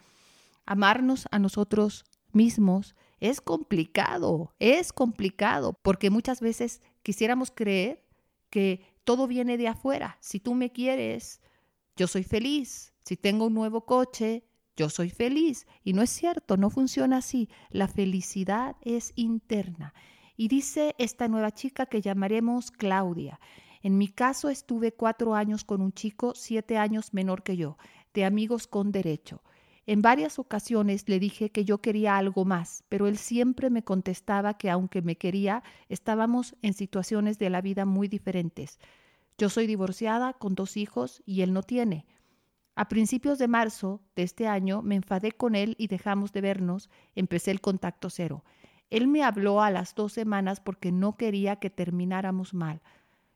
amarnos 0.64 1.28
a 1.30 1.38
nosotros 1.38 2.06
mismos 2.32 2.96
es 3.20 3.42
complicado, 3.42 4.54
es 4.58 4.92
complicado, 4.94 5.74
porque 5.82 6.08
muchas 6.08 6.40
veces 6.40 6.80
quisiéramos 7.02 7.50
creer 7.50 8.02
que 8.48 8.80
todo 9.04 9.26
viene 9.26 9.58
de 9.58 9.68
afuera. 9.68 10.16
Si 10.20 10.40
tú 10.40 10.54
me 10.54 10.72
quieres, 10.72 11.42
yo 11.94 12.06
soy 12.06 12.22
feliz. 12.22 12.94
Si 13.04 13.16
tengo 13.16 13.46
un 13.46 13.54
nuevo 13.54 13.84
coche, 13.84 14.44
yo 14.76 14.88
soy 14.88 15.10
feliz. 15.10 15.66
Y 15.84 15.92
no 15.92 16.02
es 16.02 16.10
cierto, 16.10 16.56
no 16.56 16.70
funciona 16.70 17.18
así. 17.18 17.48
La 17.70 17.88
felicidad 17.88 18.76
es 18.82 19.12
interna. 19.16 19.94
Y 20.36 20.48
dice 20.48 20.94
esta 20.98 21.28
nueva 21.28 21.52
chica 21.52 21.86
que 21.86 22.00
llamaremos 22.00 22.70
Claudia. 22.70 23.38
En 23.82 23.98
mi 23.98 24.08
caso 24.08 24.48
estuve 24.48 24.92
cuatro 24.92 25.34
años 25.34 25.64
con 25.64 25.82
un 25.82 25.92
chico 25.92 26.34
siete 26.34 26.78
años 26.78 27.12
menor 27.12 27.42
que 27.42 27.56
yo, 27.56 27.76
de 28.14 28.24
amigos 28.24 28.66
con 28.66 28.92
derecho. 28.92 29.42
En 29.84 30.00
varias 30.00 30.38
ocasiones 30.38 31.08
le 31.08 31.18
dije 31.18 31.50
que 31.50 31.64
yo 31.64 31.78
quería 31.78 32.16
algo 32.16 32.44
más, 32.44 32.84
pero 32.88 33.08
él 33.08 33.18
siempre 33.18 33.68
me 33.68 33.82
contestaba 33.82 34.54
que 34.54 34.70
aunque 34.70 35.02
me 35.02 35.16
quería, 35.16 35.64
estábamos 35.88 36.54
en 36.62 36.72
situaciones 36.72 37.40
de 37.40 37.50
la 37.50 37.60
vida 37.60 37.84
muy 37.84 38.06
diferentes. 38.06 38.78
Yo 39.36 39.48
soy 39.48 39.66
divorciada 39.66 40.34
con 40.34 40.54
dos 40.54 40.76
hijos 40.76 41.20
y 41.26 41.40
él 41.42 41.52
no 41.52 41.64
tiene. 41.64 42.06
A 42.74 42.88
principios 42.88 43.38
de 43.38 43.48
marzo 43.48 44.00
de 44.16 44.22
este 44.22 44.48
año 44.48 44.80
me 44.80 44.94
enfadé 44.94 45.32
con 45.32 45.54
él 45.54 45.74
y 45.78 45.88
dejamos 45.88 46.32
de 46.32 46.40
vernos, 46.40 46.88
empecé 47.14 47.50
el 47.50 47.60
contacto 47.60 48.08
cero. 48.08 48.44
Él 48.88 49.08
me 49.08 49.22
habló 49.22 49.62
a 49.62 49.70
las 49.70 49.94
dos 49.94 50.12
semanas 50.12 50.60
porque 50.60 50.90
no 50.90 51.16
quería 51.16 51.56
que 51.56 51.70
termináramos 51.70 52.54
mal. 52.54 52.80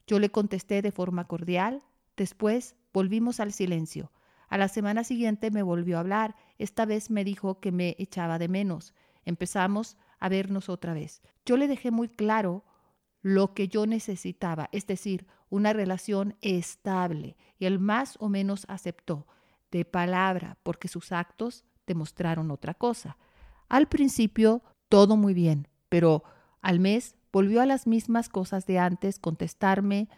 Yo 0.07 0.19
le 0.19 0.31
contesté 0.31 0.81
de 0.83 0.93
forma 0.93 1.25
cordial. 1.25 1.83
Después 2.17 2.77
volvimos 2.93 3.41
al 3.41 3.53
silencio. 3.53 4.11
A 4.49 4.57
la 4.59 4.69
semana 4.69 5.05
siguiente 5.05 5.51
me 5.51 5.63
volvió 5.63 5.97
a 5.97 6.01
hablar. 6.01 6.37
Esta 6.59 6.87
vez 6.87 7.11
me 7.11 7.25
dijo 7.25 7.61
que 7.61 7.73
me 7.73 7.97
echaba 7.99 8.39
de 8.39 8.49
menos. 8.49 8.95
Empezamos 9.25 9.97
a 10.19 10.29
vernos 10.29 10.69
otra 10.69 10.95
vez. 10.95 11.23
Yo 11.45 11.57
le 11.57 11.69
dejé 11.69 11.91
muy 11.91 12.09
claro 12.09 12.65
lo 13.23 13.55
que 13.55 13.69
yo 13.69 13.87
necesitaba, 13.87 14.69
es 14.73 14.87
decir, 14.87 15.27
una 15.51 15.73
relación 15.73 16.37
estable. 16.41 17.37
Y 17.59 17.67
él 17.67 17.79
más 17.79 18.17
o 18.21 18.29
menos 18.29 18.67
aceptó, 18.69 19.27
de 19.71 19.85
palabra, 19.85 20.59
porque 20.63 20.89
sus 20.89 21.13
actos 21.13 21.65
demostraron 21.87 22.51
otra 22.51 22.75
cosa. 22.75 23.17
Al 23.69 23.89
principio, 23.89 24.63
todo 24.89 25.17
muy 25.17 25.35
bien, 25.35 25.69
pero 25.89 26.23
al 26.63 26.81
mes 26.81 27.17
volvió 27.33 27.61
a 27.61 27.67
las 27.67 27.87
mismas 27.87 28.29
cosas 28.29 28.67
de 28.67 28.79
antes, 28.79 29.19
contestarme 29.19 30.09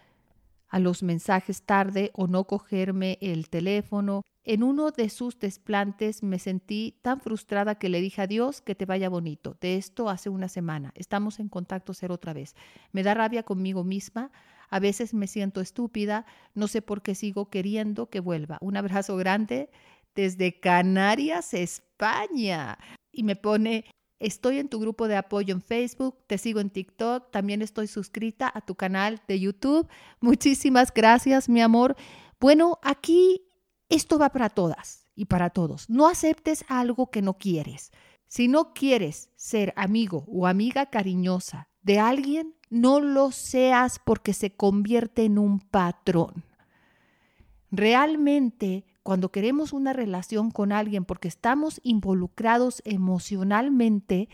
a 0.68 0.78
los 0.78 1.02
mensajes 1.02 1.62
tarde 1.62 2.11
o 2.14 2.26
no 2.26 2.44
cogerme 2.44 3.18
el 3.20 3.48
teléfono. 3.48 4.22
En 4.48 4.62
uno 4.62 4.90
de 4.92 5.11
sus 5.11 5.38
desplantes 5.38 6.22
me 6.22 6.38
sentí 6.38 6.98
tan 7.02 7.20
frustrada 7.20 7.74
que 7.74 7.90
le 7.90 8.00
dije 8.00 8.22
a 8.22 8.26
Dios 8.26 8.62
que 8.62 8.74
te 8.74 8.87
vaya 8.87 9.11
bonito. 9.11 9.58
De 9.61 9.76
esto 9.76 10.08
hace 10.08 10.30
una 10.30 10.48
semana. 10.48 10.90
Estamos 10.94 11.38
en 11.38 11.50
contacto 11.50 11.92
ser 11.92 12.11
otra 12.11 12.32
vez. 12.32 12.56
Me 12.90 13.02
da 13.02 13.12
rabia 13.12 13.42
conmigo 13.42 13.84
misma. 13.84 14.32
A 14.70 14.80
veces 14.80 15.12
me 15.12 15.26
siento 15.26 15.61
estúpida. 15.61 16.24
No 16.54 16.66
sé 16.66 16.80
por 16.80 17.02
qué 17.02 17.14
sigo 17.14 17.50
queriendo 17.50 18.08
que 18.08 18.20
vuelva. 18.20 18.56
Un 18.62 18.78
abrazo 18.78 19.18
grande 19.18 19.68
desde 20.14 20.58
Canarias, 20.58 21.52
España. 21.52 22.78
Y 23.12 23.24
me 23.24 23.37
pone 23.37 23.84
Estoy 24.18 24.58
en 24.58 24.68
tu 24.68 24.80
grupo 24.80 25.06
de 25.06 25.16
apoyo 25.16 25.54
en 25.54 25.62
Facebook, 25.62 26.24
te 26.26 26.38
sigo 26.38 26.58
en 26.58 26.70
TikTok, 26.70 27.30
también 27.30 27.62
estoy 27.62 27.87
suscrita 27.87 28.50
a 28.52 28.62
tu 28.62 28.74
canal 28.74 29.22
de 29.28 29.38
YouTube. 29.38 29.87
Muchísimas 30.20 30.92
gracias, 30.92 31.48
mi 31.48 31.61
amor. 31.61 31.94
Bueno, 32.40 32.80
aquí 32.82 33.47
esto 33.88 34.18
va 34.18 34.31
para 34.31 34.51
todas 34.51 35.07
y 35.14 35.27
para 35.27 35.51
todos. 35.51 35.88
No 35.88 36.09
aceptes 36.09 36.64
algo 36.68 37.11
que 37.11 37.22
no 37.22 37.35
quieres. 37.35 37.92
Si 38.27 38.48
no 38.48 38.74
quieres 38.74 39.31
ser 39.37 39.72
amigo 39.77 40.24
o 40.29 40.46
amiga 40.46 40.87
cariñosa 40.87 41.68
de 41.83 41.98
alguien, 41.98 42.55
no 42.70 43.01
lo 43.01 43.31
seas 43.33 43.98
porque 44.05 44.35
se 44.35 44.55
convierte 44.55 45.24
en 45.24 45.38
un 45.38 45.61
patrón. 45.61 46.44
Realmente 47.70 48.85
cuando 49.09 49.31
queremos 49.31 49.72
una 49.72 49.94
relación 49.94 50.51
con 50.51 50.70
alguien 50.70 51.07
porque 51.07 51.29
estamos 51.29 51.81
involucrados 51.83 52.83
emocionalmente, 52.85 54.29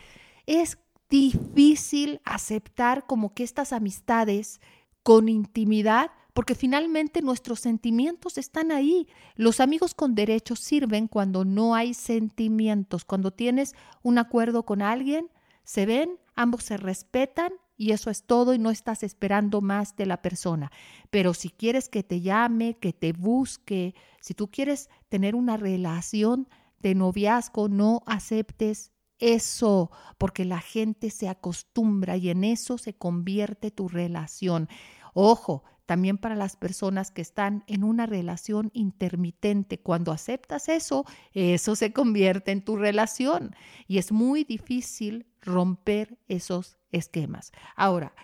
es 0.47 0.79
difícil 1.09 2.21
aceptar 2.25 3.07
como 3.07 3.35
que 3.35 3.45
estas 3.45 3.73
amistades 3.73 4.61
con 5.05 5.29
intimidad, 5.29 6.11
porque 6.35 6.55
finalmente 6.55 7.23
nuestros 7.23 7.61
sentimientos 7.61 8.37
están 8.37 8.73
ahí. 8.73 9.09
Los 9.37 9.61
amigos 9.61 9.95
con 9.95 10.15
derechos 10.15 10.59
sirven 10.59 11.09
cuando 11.09 11.45
no 11.45 11.75
hay 11.75 11.95
sentimientos, 11.95 13.05
cuando 13.05 13.31
tienes 13.31 13.75
un 14.03 14.19
acuerdo 14.19 14.65
con 14.65 14.83
alguien, 14.83 15.31
se 15.63 15.87
ven, 15.87 16.19
ambos 16.35 16.65
se 16.65 16.77
respetan 16.77 17.53
y 17.77 17.93
eso 17.93 18.11
es 18.11 18.25
todo 18.25 18.53
y 18.53 18.59
no 18.59 18.71
estás 18.71 19.03
esperando 19.05 19.61
más 19.61 19.97
de 19.97 20.07
la 20.07 20.23
persona. 20.23 20.71
Pero 21.11 21.35
si 21.35 21.51
quieres 21.51 21.89
que 21.89 22.03
te 22.03 22.21
llame, 22.21 22.75
que 22.79 22.93
te 22.93 23.13
busque, 23.13 23.95
si 24.21 24.35
tú 24.35 24.51
quieres 24.51 24.91
tener 25.09 25.37
una 25.37 25.57
relación 25.57 26.49
de 26.81 26.95
noviazgo, 26.95 27.69
no 27.69 28.03
aceptes 28.07 28.91
eso, 29.19 29.91
porque 30.19 30.45
la 30.45 30.61
gente 30.61 31.11
se 31.11 31.29
acostumbra 31.29 32.17
y 32.17 32.31
en 32.31 32.45
eso 32.45 32.79
se 32.79 32.95
convierte 32.95 33.71
tu 33.71 33.89
relación. 33.89 34.69
Ojo, 35.15 35.65
también 35.87 36.19
para 36.19 36.35
las 36.35 36.57
personas 36.57 37.11
que 37.11 37.23
están 37.23 37.65
en 37.67 37.85
una 37.85 38.07
relación 38.07 38.71
intermitente. 38.75 39.79
Cuando 39.79 40.13
aceptas 40.13 40.69
eso, 40.69 41.05
eso 41.33 41.77
se 41.77 41.93
convierte 41.93 42.53
en 42.53 42.65
tu 42.65 42.77
relación 42.77 43.55
y 43.87 43.99
es 43.99 44.13
muy 44.13 44.45
difícil 44.45 45.27
romper 45.41 46.19
esos 46.29 46.79
esquemas. 46.91 47.53
Ahora, 47.77 48.15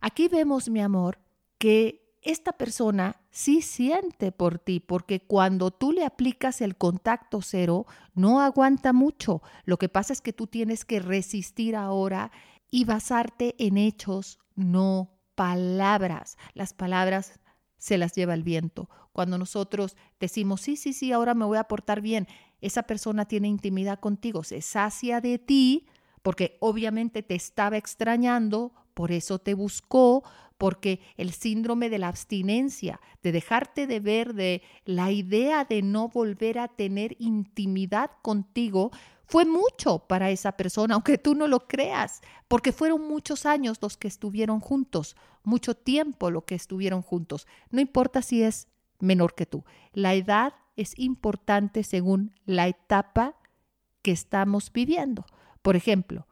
aquí 0.00 0.28
vemos, 0.28 0.68
mi 0.68 0.80
amor, 0.80 1.18
que 1.58 2.02
esta 2.22 2.52
persona 2.52 3.20
sí 3.30 3.62
siente 3.62 4.30
por 4.30 4.58
ti, 4.58 4.80
porque 4.80 5.20
cuando 5.20 5.70
tú 5.70 5.92
le 5.92 6.04
aplicas 6.04 6.60
el 6.60 6.76
contacto 6.76 7.42
cero, 7.42 7.86
no 8.14 8.40
aguanta 8.40 8.92
mucho. 8.92 9.42
Lo 9.64 9.76
que 9.76 9.88
pasa 9.88 10.12
es 10.12 10.20
que 10.20 10.32
tú 10.32 10.46
tienes 10.46 10.84
que 10.84 11.00
resistir 11.00 11.74
ahora 11.74 12.30
y 12.70 12.84
basarte 12.84 13.54
en 13.58 13.76
hechos, 13.76 14.38
no 14.54 15.11
palabras. 15.34 16.36
Las 16.54 16.72
palabras 16.74 17.40
se 17.78 17.98
las 17.98 18.14
lleva 18.14 18.34
el 18.34 18.44
viento. 18.44 18.88
Cuando 19.12 19.38
nosotros 19.38 19.96
decimos, 20.20 20.60
sí, 20.60 20.76
sí, 20.76 20.92
sí, 20.92 21.12
ahora 21.12 21.34
me 21.34 21.44
voy 21.44 21.58
a 21.58 21.64
portar 21.64 22.00
bien, 22.00 22.28
esa 22.60 22.84
persona 22.84 23.26
tiene 23.26 23.48
intimidad 23.48 23.98
contigo, 23.98 24.44
se 24.44 24.62
sacia 24.62 25.20
de 25.20 25.38
ti, 25.38 25.86
porque 26.22 26.56
obviamente 26.60 27.22
te 27.22 27.34
estaba 27.34 27.76
extrañando, 27.76 28.72
por 28.94 29.10
eso 29.10 29.40
te 29.40 29.54
buscó, 29.54 30.22
porque 30.58 31.00
el 31.16 31.32
síndrome 31.32 31.90
de 31.90 31.98
la 31.98 32.06
abstinencia, 32.06 33.00
de 33.20 33.32
dejarte 33.32 33.88
de 33.88 33.98
ver, 33.98 34.32
de 34.32 34.62
la 34.84 35.10
idea 35.10 35.64
de 35.64 35.82
no 35.82 36.08
volver 36.08 36.60
a 36.60 36.68
tener 36.68 37.16
intimidad 37.18 38.12
contigo, 38.22 38.92
fue 39.26 39.44
mucho 39.44 40.00
para 40.00 40.30
esa 40.30 40.52
persona, 40.52 40.94
aunque 40.94 41.18
tú 41.18 41.34
no 41.34 41.46
lo 41.46 41.66
creas, 41.66 42.20
porque 42.48 42.72
fueron 42.72 43.06
muchos 43.08 43.46
años 43.46 43.78
los 43.80 43.96
que 43.96 44.08
estuvieron 44.08 44.60
juntos, 44.60 45.16
mucho 45.42 45.74
tiempo 45.74 46.30
lo 46.30 46.44
que 46.44 46.54
estuvieron 46.54 47.02
juntos. 47.02 47.46
No 47.70 47.80
importa 47.80 48.22
si 48.22 48.42
es 48.42 48.68
menor 49.00 49.34
que 49.34 49.46
tú. 49.46 49.64
La 49.92 50.14
edad 50.14 50.54
es 50.76 50.98
importante 50.98 51.82
según 51.84 52.34
la 52.44 52.68
etapa 52.68 53.36
que 54.02 54.12
estamos 54.12 54.72
viviendo. 54.72 55.24
Por 55.62 55.76
ejemplo, 55.76 56.26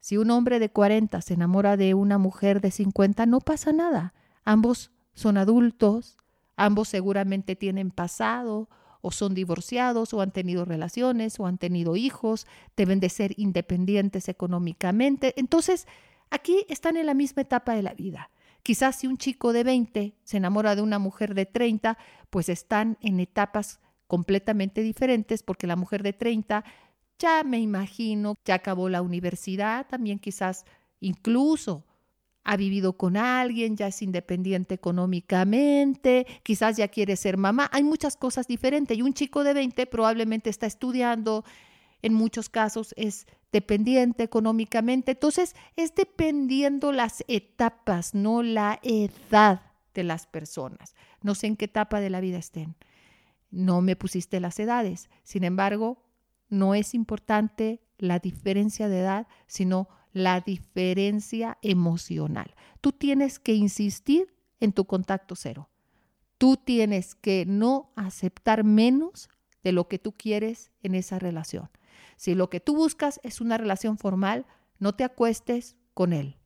si 0.00 0.16
un 0.16 0.30
hombre 0.30 0.58
de 0.58 0.70
40 0.70 1.20
se 1.22 1.34
enamora 1.34 1.76
de 1.76 1.94
una 1.94 2.18
mujer 2.18 2.60
de 2.60 2.70
50, 2.70 3.26
no 3.26 3.40
pasa 3.40 3.72
nada. 3.72 4.12
Ambos 4.44 4.90
son 5.14 5.38
adultos, 5.38 6.18
ambos 6.56 6.88
seguramente 6.88 7.56
tienen 7.56 7.90
pasado 7.90 8.68
o 9.04 9.10
son 9.10 9.34
divorciados 9.34 10.14
o 10.14 10.22
han 10.22 10.30
tenido 10.30 10.64
relaciones 10.64 11.38
o 11.38 11.46
han 11.46 11.58
tenido 11.58 11.94
hijos, 11.94 12.46
deben 12.74 13.00
de 13.00 13.10
ser 13.10 13.34
independientes 13.36 14.30
económicamente. 14.30 15.34
Entonces, 15.36 15.86
aquí 16.30 16.64
están 16.70 16.96
en 16.96 17.04
la 17.04 17.12
misma 17.12 17.42
etapa 17.42 17.74
de 17.74 17.82
la 17.82 17.92
vida. 17.92 18.30
Quizás 18.62 18.96
si 18.96 19.06
un 19.06 19.18
chico 19.18 19.52
de 19.52 19.62
20 19.62 20.14
se 20.24 20.36
enamora 20.38 20.74
de 20.74 20.80
una 20.80 20.98
mujer 20.98 21.34
de 21.34 21.44
30, 21.44 21.98
pues 22.30 22.48
están 22.48 22.96
en 23.02 23.20
etapas 23.20 23.78
completamente 24.06 24.80
diferentes 24.80 25.42
porque 25.42 25.66
la 25.66 25.76
mujer 25.76 26.02
de 26.02 26.14
30 26.14 26.64
ya 27.18 27.44
me 27.44 27.60
imagino, 27.60 28.36
ya 28.46 28.54
acabó 28.54 28.88
la 28.88 29.02
universidad, 29.02 29.86
también 29.86 30.18
quizás 30.18 30.64
incluso 31.00 31.84
ha 32.44 32.56
vivido 32.56 32.92
con 32.94 33.16
alguien, 33.16 33.76
ya 33.76 33.88
es 33.88 34.02
independiente 34.02 34.74
económicamente, 34.74 36.26
quizás 36.42 36.76
ya 36.76 36.88
quiere 36.88 37.16
ser 37.16 37.38
mamá. 37.38 37.70
Hay 37.72 37.82
muchas 37.82 38.16
cosas 38.16 38.46
diferentes 38.46 38.96
y 38.96 39.02
un 39.02 39.14
chico 39.14 39.44
de 39.44 39.54
20 39.54 39.86
probablemente 39.86 40.50
está 40.50 40.66
estudiando, 40.66 41.44
en 42.02 42.12
muchos 42.12 42.50
casos 42.50 42.94
es 42.98 43.26
dependiente 43.50 44.24
económicamente. 44.24 45.12
Entonces, 45.12 45.56
es 45.74 45.94
dependiendo 45.94 46.92
las 46.92 47.24
etapas, 47.28 48.14
no 48.14 48.42
la 48.42 48.78
edad 48.82 49.62
de 49.94 50.04
las 50.04 50.26
personas. 50.26 50.94
No 51.22 51.34
sé 51.34 51.46
en 51.46 51.56
qué 51.56 51.64
etapa 51.64 52.00
de 52.00 52.10
la 52.10 52.20
vida 52.20 52.36
estén. 52.36 52.76
No 53.50 53.80
me 53.80 53.96
pusiste 53.96 54.38
las 54.38 54.58
edades. 54.58 55.08
Sin 55.22 55.44
embargo, 55.44 56.04
no 56.50 56.74
es 56.74 56.92
importante 56.92 57.80
la 57.96 58.18
diferencia 58.18 58.88
de 58.88 58.98
edad, 59.00 59.26
sino 59.46 59.88
la 60.14 60.40
diferencia 60.40 61.58
emocional. 61.60 62.54
Tú 62.80 62.92
tienes 62.92 63.38
que 63.38 63.52
insistir 63.52 64.34
en 64.60 64.72
tu 64.72 64.86
contacto 64.86 65.34
cero. 65.36 65.68
Tú 66.38 66.56
tienes 66.56 67.14
que 67.14 67.44
no 67.46 67.92
aceptar 67.96 68.64
menos 68.64 69.28
de 69.62 69.72
lo 69.72 69.88
que 69.88 69.98
tú 69.98 70.12
quieres 70.12 70.70
en 70.82 70.94
esa 70.94 71.18
relación. 71.18 71.68
Si 72.16 72.34
lo 72.34 72.48
que 72.48 72.60
tú 72.60 72.76
buscas 72.76 73.20
es 73.22 73.40
una 73.40 73.58
relación 73.58 73.98
formal, 73.98 74.46
no 74.78 74.94
te 74.94 75.04
acuestes 75.04 75.76
con 75.94 76.12
él. 76.12 76.36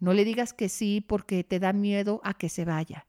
No 0.00 0.14
le 0.14 0.24
digas 0.24 0.52
que 0.52 0.68
sí 0.68 1.04
porque 1.06 1.44
te 1.44 1.60
da 1.60 1.72
miedo 1.72 2.20
a 2.24 2.34
que 2.34 2.48
se 2.48 2.64
vaya. 2.64 3.06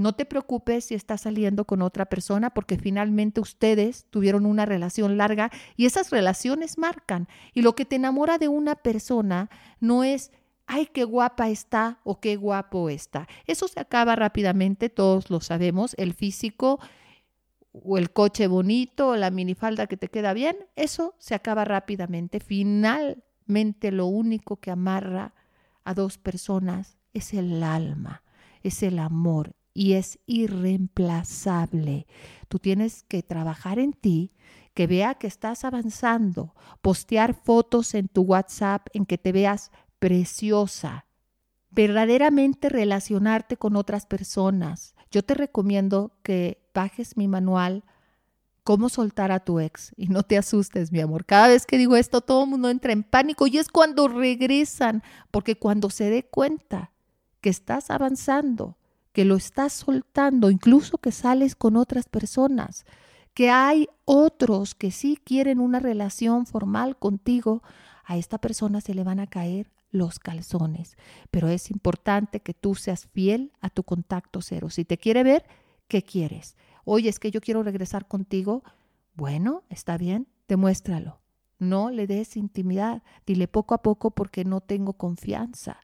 No 0.00 0.14
te 0.14 0.24
preocupes 0.24 0.86
si 0.86 0.94
estás 0.94 1.20
saliendo 1.20 1.66
con 1.66 1.82
otra 1.82 2.06
persona 2.06 2.50
porque 2.50 2.78
finalmente 2.78 3.38
ustedes 3.38 4.06
tuvieron 4.08 4.46
una 4.46 4.64
relación 4.64 5.18
larga 5.18 5.50
y 5.76 5.84
esas 5.84 6.08
relaciones 6.08 6.78
marcan. 6.78 7.28
Y 7.52 7.60
lo 7.60 7.74
que 7.74 7.84
te 7.84 7.96
enamora 7.96 8.38
de 8.38 8.48
una 8.48 8.76
persona 8.76 9.50
no 9.78 10.02
es, 10.02 10.32
ay, 10.66 10.86
qué 10.86 11.04
guapa 11.04 11.50
está 11.50 12.00
o 12.02 12.18
qué 12.18 12.36
guapo 12.36 12.88
está. 12.88 13.28
Eso 13.44 13.68
se 13.68 13.78
acaba 13.78 14.16
rápidamente, 14.16 14.88
todos 14.88 15.28
lo 15.28 15.42
sabemos, 15.42 15.94
el 15.98 16.14
físico 16.14 16.80
o 17.72 17.98
el 17.98 18.10
coche 18.10 18.46
bonito 18.46 19.08
o 19.08 19.16
la 19.16 19.30
minifalda 19.30 19.86
que 19.86 19.98
te 19.98 20.08
queda 20.08 20.32
bien, 20.32 20.56
eso 20.76 21.14
se 21.18 21.34
acaba 21.34 21.66
rápidamente. 21.66 22.40
Finalmente 22.40 23.92
lo 23.92 24.06
único 24.06 24.56
que 24.56 24.70
amarra 24.70 25.34
a 25.84 25.92
dos 25.92 26.16
personas 26.16 26.96
es 27.12 27.34
el 27.34 27.62
alma, 27.62 28.22
es 28.62 28.82
el 28.82 28.98
amor, 28.98 29.54
y 29.74 29.94
es 29.94 30.18
irreemplazable. 30.26 32.06
Tú 32.48 32.58
tienes 32.58 33.04
que 33.04 33.22
trabajar 33.22 33.78
en 33.78 33.92
ti, 33.92 34.32
que 34.74 34.86
vea 34.86 35.14
que 35.14 35.26
estás 35.26 35.64
avanzando, 35.64 36.54
postear 36.80 37.34
fotos 37.34 37.94
en 37.94 38.08
tu 38.08 38.22
WhatsApp 38.22 38.86
en 38.92 39.06
que 39.06 39.18
te 39.18 39.32
veas 39.32 39.70
preciosa, 39.98 41.06
verdaderamente 41.70 42.68
relacionarte 42.68 43.56
con 43.56 43.76
otras 43.76 44.06
personas. 44.06 44.94
Yo 45.10 45.22
te 45.22 45.34
recomiendo 45.34 46.12
que 46.22 46.62
bajes 46.72 47.16
mi 47.16 47.28
manual 47.28 47.84
cómo 48.64 48.88
soltar 48.88 49.32
a 49.32 49.40
tu 49.40 49.58
ex. 49.60 49.92
Y 49.96 50.06
no 50.08 50.22
te 50.22 50.38
asustes, 50.38 50.92
mi 50.92 51.00
amor. 51.00 51.24
Cada 51.24 51.48
vez 51.48 51.66
que 51.66 51.78
digo 51.78 51.96
esto, 51.96 52.20
todo 52.20 52.44
el 52.44 52.50
mundo 52.50 52.70
entra 52.70 52.92
en 52.92 53.02
pánico 53.02 53.46
y 53.46 53.58
es 53.58 53.68
cuando 53.68 54.08
regresan, 54.08 55.02
porque 55.30 55.56
cuando 55.56 55.90
se 55.90 56.10
dé 56.10 56.24
cuenta 56.24 56.92
que 57.40 57.50
estás 57.50 57.90
avanzando, 57.90 58.76
que 59.12 59.24
lo 59.24 59.36
estás 59.36 59.72
soltando, 59.72 60.50
incluso 60.50 60.98
que 60.98 61.12
sales 61.12 61.56
con 61.56 61.76
otras 61.76 62.08
personas, 62.08 62.84
que 63.34 63.50
hay 63.50 63.88
otros 64.04 64.74
que 64.74 64.90
sí 64.90 65.18
quieren 65.22 65.60
una 65.60 65.80
relación 65.80 66.46
formal 66.46 66.96
contigo, 66.96 67.62
a 68.04 68.16
esta 68.16 68.38
persona 68.38 68.80
se 68.80 68.94
le 68.94 69.04
van 69.04 69.20
a 69.20 69.26
caer 69.26 69.70
los 69.90 70.18
calzones. 70.18 70.96
Pero 71.30 71.48
es 71.48 71.70
importante 71.70 72.40
que 72.40 72.54
tú 72.54 72.74
seas 72.74 73.06
fiel 73.06 73.52
a 73.60 73.70
tu 73.70 73.82
contacto 73.82 74.42
cero. 74.42 74.70
Si 74.70 74.84
te 74.84 74.98
quiere 74.98 75.22
ver, 75.22 75.44
¿qué 75.88 76.02
quieres? 76.02 76.56
Oye, 76.84 77.08
es 77.08 77.18
que 77.18 77.30
yo 77.30 77.40
quiero 77.40 77.62
regresar 77.62 78.06
contigo. 78.06 78.62
Bueno, 79.14 79.62
está 79.68 79.96
bien, 79.96 80.26
demuéstralo. 80.48 81.20
No 81.58 81.90
le 81.90 82.06
des 82.06 82.36
intimidad. 82.36 83.02
Dile 83.26 83.46
poco 83.46 83.74
a 83.74 83.82
poco 83.82 84.10
porque 84.10 84.44
no 84.44 84.60
tengo 84.60 84.94
confianza. 84.94 85.80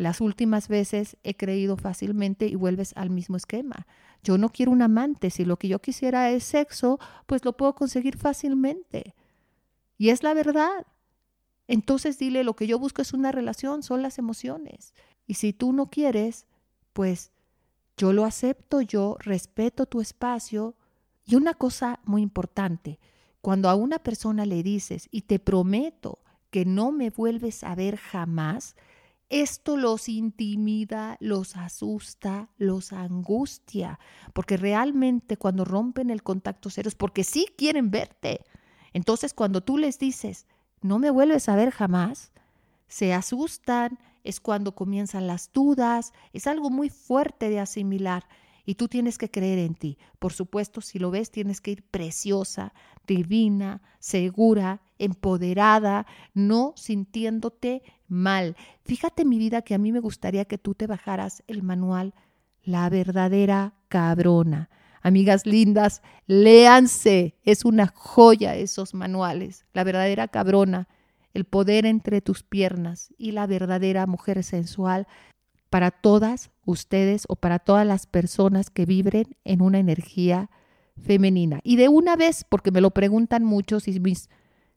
Las 0.00 0.22
últimas 0.22 0.68
veces 0.68 1.18
he 1.24 1.36
creído 1.36 1.76
fácilmente 1.76 2.46
y 2.46 2.54
vuelves 2.54 2.94
al 2.96 3.10
mismo 3.10 3.36
esquema. 3.36 3.86
Yo 4.22 4.38
no 4.38 4.48
quiero 4.48 4.72
un 4.72 4.80
amante. 4.80 5.28
Si 5.28 5.44
lo 5.44 5.58
que 5.58 5.68
yo 5.68 5.78
quisiera 5.78 6.30
es 6.30 6.42
sexo, 6.42 6.98
pues 7.26 7.44
lo 7.44 7.54
puedo 7.54 7.74
conseguir 7.74 8.16
fácilmente. 8.16 9.14
Y 9.98 10.08
es 10.08 10.22
la 10.22 10.32
verdad. 10.32 10.86
Entonces 11.66 12.16
dile, 12.18 12.44
lo 12.44 12.56
que 12.56 12.66
yo 12.66 12.78
busco 12.78 13.02
es 13.02 13.12
una 13.12 13.30
relación, 13.30 13.82
son 13.82 14.00
las 14.00 14.16
emociones. 14.16 14.94
Y 15.26 15.34
si 15.34 15.52
tú 15.52 15.74
no 15.74 15.90
quieres, 15.90 16.46
pues 16.94 17.30
yo 17.98 18.14
lo 18.14 18.24
acepto, 18.24 18.80
yo 18.80 19.18
respeto 19.20 19.84
tu 19.84 20.00
espacio. 20.00 20.76
Y 21.26 21.34
una 21.34 21.52
cosa 21.52 22.00
muy 22.04 22.22
importante, 22.22 22.98
cuando 23.42 23.68
a 23.68 23.74
una 23.74 23.98
persona 23.98 24.46
le 24.46 24.62
dices, 24.62 25.08
y 25.10 25.20
te 25.20 25.38
prometo 25.38 26.20
que 26.50 26.64
no 26.64 26.90
me 26.90 27.10
vuelves 27.10 27.64
a 27.64 27.74
ver 27.74 27.98
jamás, 27.98 28.76
esto 29.30 29.76
los 29.76 30.08
intimida, 30.08 31.16
los 31.20 31.56
asusta, 31.56 32.50
los 32.58 32.92
angustia, 32.92 33.98
porque 34.32 34.56
realmente 34.56 35.36
cuando 35.36 35.64
rompen 35.64 36.10
el 36.10 36.22
contacto 36.22 36.68
cero 36.68 36.88
es 36.88 36.96
porque 36.96 37.24
sí 37.24 37.46
quieren 37.56 37.90
verte. 37.90 38.44
Entonces 38.92 39.32
cuando 39.32 39.62
tú 39.62 39.78
les 39.78 39.98
dices, 39.98 40.46
no 40.82 40.98
me 40.98 41.10
vuelves 41.10 41.48
a 41.48 41.56
ver 41.56 41.70
jamás, 41.70 42.32
se 42.88 43.14
asustan, 43.14 43.98
es 44.24 44.40
cuando 44.40 44.74
comienzan 44.74 45.28
las 45.28 45.52
dudas, 45.52 46.12
es 46.32 46.48
algo 46.48 46.68
muy 46.68 46.90
fuerte 46.90 47.48
de 47.48 47.60
asimilar 47.60 48.26
y 48.70 48.76
tú 48.76 48.86
tienes 48.86 49.18
que 49.18 49.28
creer 49.28 49.58
en 49.58 49.74
ti. 49.74 49.98
Por 50.20 50.32
supuesto, 50.32 50.80
si 50.80 51.00
lo 51.00 51.10
ves, 51.10 51.32
tienes 51.32 51.60
que 51.60 51.72
ir 51.72 51.82
preciosa, 51.82 52.72
divina, 53.04 53.82
segura, 53.98 54.80
empoderada, 54.96 56.06
no 56.34 56.74
sintiéndote 56.76 57.82
mal. 58.06 58.54
Fíjate 58.84 59.24
mi 59.24 59.38
vida 59.38 59.62
que 59.62 59.74
a 59.74 59.78
mí 59.78 59.90
me 59.90 59.98
gustaría 59.98 60.44
que 60.44 60.56
tú 60.56 60.76
te 60.76 60.86
bajaras 60.86 61.42
el 61.48 61.64
manual 61.64 62.14
La 62.62 62.88
verdadera 62.90 63.74
cabrona. 63.88 64.70
Amigas 65.02 65.46
lindas, 65.46 66.00
léanse. 66.28 67.34
Es 67.42 67.64
una 67.64 67.88
joya 67.88 68.54
esos 68.54 68.94
manuales. 68.94 69.66
La 69.72 69.82
verdadera 69.82 70.28
cabrona, 70.28 70.86
el 71.34 71.44
poder 71.44 71.86
entre 71.86 72.20
tus 72.20 72.44
piernas 72.44 73.12
y 73.18 73.32
la 73.32 73.48
verdadera 73.48 74.06
mujer 74.06 74.44
sensual 74.44 75.08
para 75.70 75.90
todas 75.92 76.50
ustedes 76.66 77.24
o 77.28 77.36
para 77.36 77.58
todas 77.60 77.86
las 77.86 78.06
personas 78.06 78.68
que 78.70 78.84
vibren 78.84 79.36
en 79.44 79.62
una 79.62 79.78
energía 79.78 80.50
femenina. 81.00 81.60
Y 81.62 81.76
de 81.76 81.88
una 81.88 82.16
vez, 82.16 82.44
porque 82.48 82.70
me 82.72 82.80
lo 82.80 82.90
preguntan 82.90 83.44
mucho 83.44 83.80
si 83.80 83.98
mis, 84.00 84.28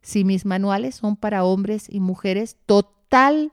si 0.01 0.23
mis 0.23 0.45
manuales 0.45 0.95
son 0.95 1.17
para 1.17 1.43
hombres 1.43 1.88
y 1.89 1.99
mujeres, 1.99 2.58
totalmente. 2.65 3.51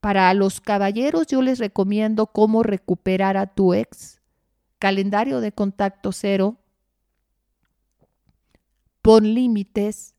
Para 0.00 0.34
los 0.34 0.60
caballeros 0.60 1.26
yo 1.28 1.40
les 1.42 1.58
recomiendo 1.58 2.26
cómo 2.26 2.62
recuperar 2.62 3.36
a 3.36 3.46
tu 3.46 3.74
ex 3.74 4.20
calendario 4.78 5.40
de 5.40 5.52
contacto 5.52 6.12
cero, 6.12 6.58
pon 9.00 9.34
límites 9.34 10.14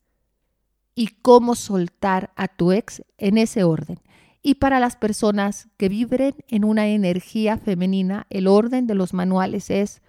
y 0.95 1.07
cómo 1.07 1.53
soltar 1.55 2.31
a 2.35 2.47
tu 2.47 2.71
ex 2.71 3.03
en 3.17 3.38
ese 3.38 3.63
orden. 3.63 3.99
Y 4.45 4.55
para 4.55 4.79
las 4.79 4.95
personas 4.95 5.69
que 5.75 5.89
vibren 5.89 6.36
en 6.47 6.65
una 6.65 6.88
energía 6.88 7.58
femenina, 7.58 8.27
el 8.29 8.45
orden 8.45 8.86
de 8.86 8.93
los 8.93 9.13
manuales 9.13 9.71
es 9.71 10.03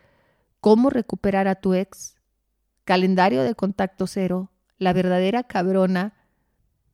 cómo 0.61 0.91
recuperar 0.91 1.49
a 1.49 1.55
tu 1.55 1.73
ex, 1.73 2.17
calendario 2.85 3.43
de 3.43 3.55
contacto 3.55 4.07
cero, 4.07 4.51
la 4.77 4.93
verdadera 4.93 5.45
cabrona, 5.45 6.13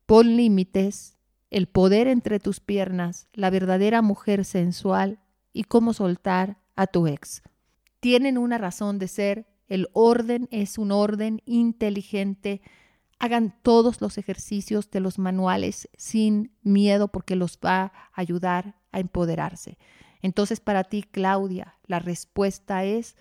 pon 0.07 0.37
límites, 0.37 1.17
el 1.51 1.67
poder 1.67 2.07
entre 2.07 2.39
tus 2.39 2.61
piernas, 2.61 3.27
la 3.33 3.51
verdadera 3.51 4.03
mujer 4.03 4.45
sensual 4.45 5.19
y 5.53 5.65
cómo 5.65 5.95
soltar 5.95 6.59
a 6.77 6.87
tu 6.87 7.09
ex 7.09 7.43
tienen 8.03 8.37
una 8.37 8.59
razón 8.59 8.99
de 8.99 9.07
ser, 9.07 9.47
el 9.69 9.89
orden 9.93 10.49
es 10.51 10.77
un 10.77 10.91
orden 10.91 11.41
inteligente. 11.47 12.61
Hagan 13.23 13.55
todos 13.63 14.01
los 14.01 14.19
ejercicios 14.19 14.91
de 14.91 14.99
los 14.99 15.21
manuales 15.21 15.89
sin 15.97 16.51
miedo 16.63 17.07
porque 17.07 17.37
los 17.37 17.57
va 17.65 17.85
a 17.85 18.11
ayudar 18.15 18.75
a 18.91 18.99
empoderarse. 18.99 19.79
Entonces 20.23 20.59
para 20.59 20.83
ti, 20.83 21.05
Claudia, 21.05 21.77
la 21.87 22.01
respuesta 22.01 22.83
es, 22.83 23.15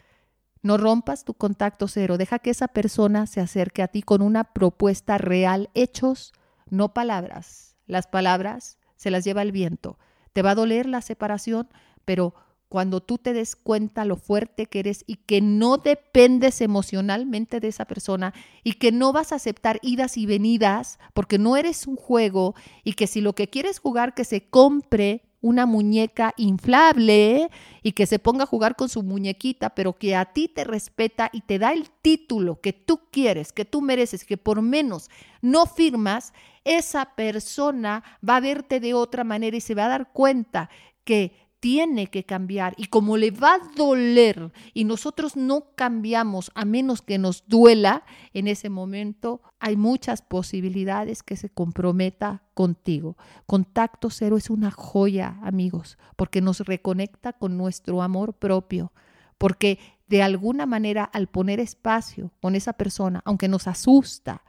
no 0.64 0.78
rompas 0.78 1.24
tu 1.24 1.36
contacto 1.36 1.88
cero, 1.88 2.18
deja 2.18 2.40
que 2.40 2.50
esa 2.50 2.68
persona 2.68 3.28
se 3.28 3.42
acerque 3.42 3.84
a 3.84 3.90
ti 3.90 4.02
con 4.02 4.24
una 4.24 4.44
propuesta 4.44 5.20
real, 5.20 5.70
hechos, 5.76 6.34
no 6.68 6.96
palabras. 6.96 7.76
Las 7.86 8.08
palabras 8.08 8.80
se 8.96 9.12
las 9.12 9.24
lleva 9.24 9.44
el 9.44 9.52
viento. 9.52 10.00
Te 10.34 10.42
va 10.42 10.52
a 10.52 10.56
doler 10.56 10.88
la 10.88 11.02
separación, 11.02 11.70
pero 12.06 12.34
cuando 12.72 13.02
tú 13.02 13.18
te 13.18 13.34
des 13.34 13.58
cuenta 13.58 14.06
lo 14.06 14.16
fuerte 14.16 14.66
que 14.66 14.80
eres 14.80 15.04
y 15.06 15.18
que 15.18 15.42
no 15.42 15.76
dependes 15.76 16.62
emocionalmente 16.62 17.60
de 17.60 17.68
esa 17.68 17.84
persona 17.84 18.34
y 18.64 18.76
que 18.76 18.94
no 18.94 19.12
vas 19.12 19.34
a 19.34 19.36
aceptar 19.36 19.78
idas 19.82 20.16
y 20.16 20.26
venidas 20.26 20.98
porque 21.14 21.38
no 21.38 21.58
eres 21.58 21.86
un 21.86 21.98
juego 21.98 22.56
y 22.86 22.94
que 22.94 23.08
si 23.08 23.20
lo 23.20 23.36
que 23.36 23.50
quieres 23.50 23.80
jugar 23.80 24.14
que 24.14 24.24
se 24.24 24.48
compre 24.50 25.26
una 25.42 25.66
muñeca 25.66 26.34
inflable 26.38 27.50
y 27.84 27.92
que 27.92 28.06
se 28.06 28.20
ponga 28.20 28.44
a 28.44 28.48
jugar 28.48 28.78
con 28.78 28.88
su 28.88 29.04
muñequita, 29.04 29.72
pero 29.72 29.92
que 29.92 30.16
a 30.16 30.32
ti 30.32 30.48
te 30.48 30.64
respeta 30.64 31.30
y 31.34 31.42
te 31.42 31.60
da 31.60 31.74
el 31.74 31.90
título 32.02 32.62
que 32.62 32.72
tú 32.72 33.02
quieres, 33.12 33.52
que 33.52 33.66
tú 33.66 33.82
mereces, 33.82 34.24
que 34.24 34.38
por 34.38 34.62
menos 34.62 35.10
no 35.42 35.66
firmas, 35.66 36.32
esa 36.64 37.16
persona 37.16 38.02
va 38.28 38.38
a 38.38 38.40
verte 38.42 38.80
de 38.80 38.94
otra 38.94 39.26
manera 39.26 39.58
y 39.58 39.62
se 39.62 39.76
va 39.76 39.88
a 39.88 39.90
dar 39.90 40.14
cuenta 40.14 40.70
que 41.04 41.51
tiene 41.62 42.08
que 42.08 42.26
cambiar 42.26 42.74
y 42.76 42.88
como 42.88 43.18
le 43.18 43.30
va 43.30 43.54
a 43.54 43.60
doler 43.78 44.52
y 44.74 44.84
nosotros 44.84 45.38
no 45.38 45.68
cambiamos 45.76 46.52
a 46.56 46.66
menos 46.66 47.04
que 47.04 47.20
nos 47.20 47.48
duela, 47.48 48.04
en 48.34 48.48
ese 48.48 48.70
momento 48.70 49.42
hay 49.60 49.78
muchas 49.78 50.24
posibilidades 50.24 51.22
que 51.22 51.38
se 51.38 51.50
comprometa 51.50 52.42
contigo. 52.56 53.16
Contacto 53.46 54.10
cero 54.10 54.38
es 54.38 54.50
una 54.50 54.72
joya, 54.72 55.38
amigos, 55.44 56.00
porque 56.16 56.42
nos 56.42 56.62
reconecta 56.62 57.34
con 57.34 57.58
nuestro 57.58 58.02
amor 58.02 58.34
propio, 58.34 58.92
porque 59.38 59.78
de 60.08 60.24
alguna 60.24 60.66
manera 60.66 61.04
al 61.04 61.28
poner 61.28 61.60
espacio 61.60 62.32
con 62.42 62.56
esa 62.56 62.74
persona, 62.74 63.22
aunque 63.24 63.48
nos 63.48 63.68
asusta, 63.68 64.42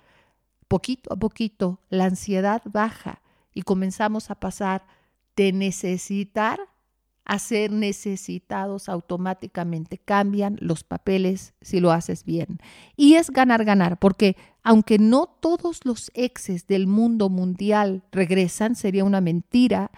poquito 0.66 1.12
a 1.12 1.16
poquito 1.16 1.78
la 1.90 2.06
ansiedad 2.06 2.62
baja 2.64 3.20
y 3.52 3.62
comenzamos 3.62 4.30
a 4.30 4.36
pasar 4.36 4.86
de 5.36 5.52
necesitar 5.52 6.71
a 7.24 7.38
ser 7.38 7.70
necesitados 7.70 8.88
automáticamente. 8.88 9.98
Cambian 9.98 10.56
los 10.60 10.84
papeles 10.84 11.54
si 11.60 11.80
lo 11.80 11.92
haces 11.92 12.24
bien. 12.24 12.58
Y 12.96 13.14
es 13.14 13.30
ganar, 13.30 13.64
ganar, 13.64 13.98
porque 13.98 14.36
aunque 14.62 14.98
no 14.98 15.26
todos 15.26 15.80
los 15.84 16.10
exes 16.14 16.66
del 16.66 16.86
mundo 16.86 17.28
mundial 17.28 18.02
regresan, 18.12 18.74
sería 18.74 19.04
una 19.04 19.20
mentira, 19.20 19.90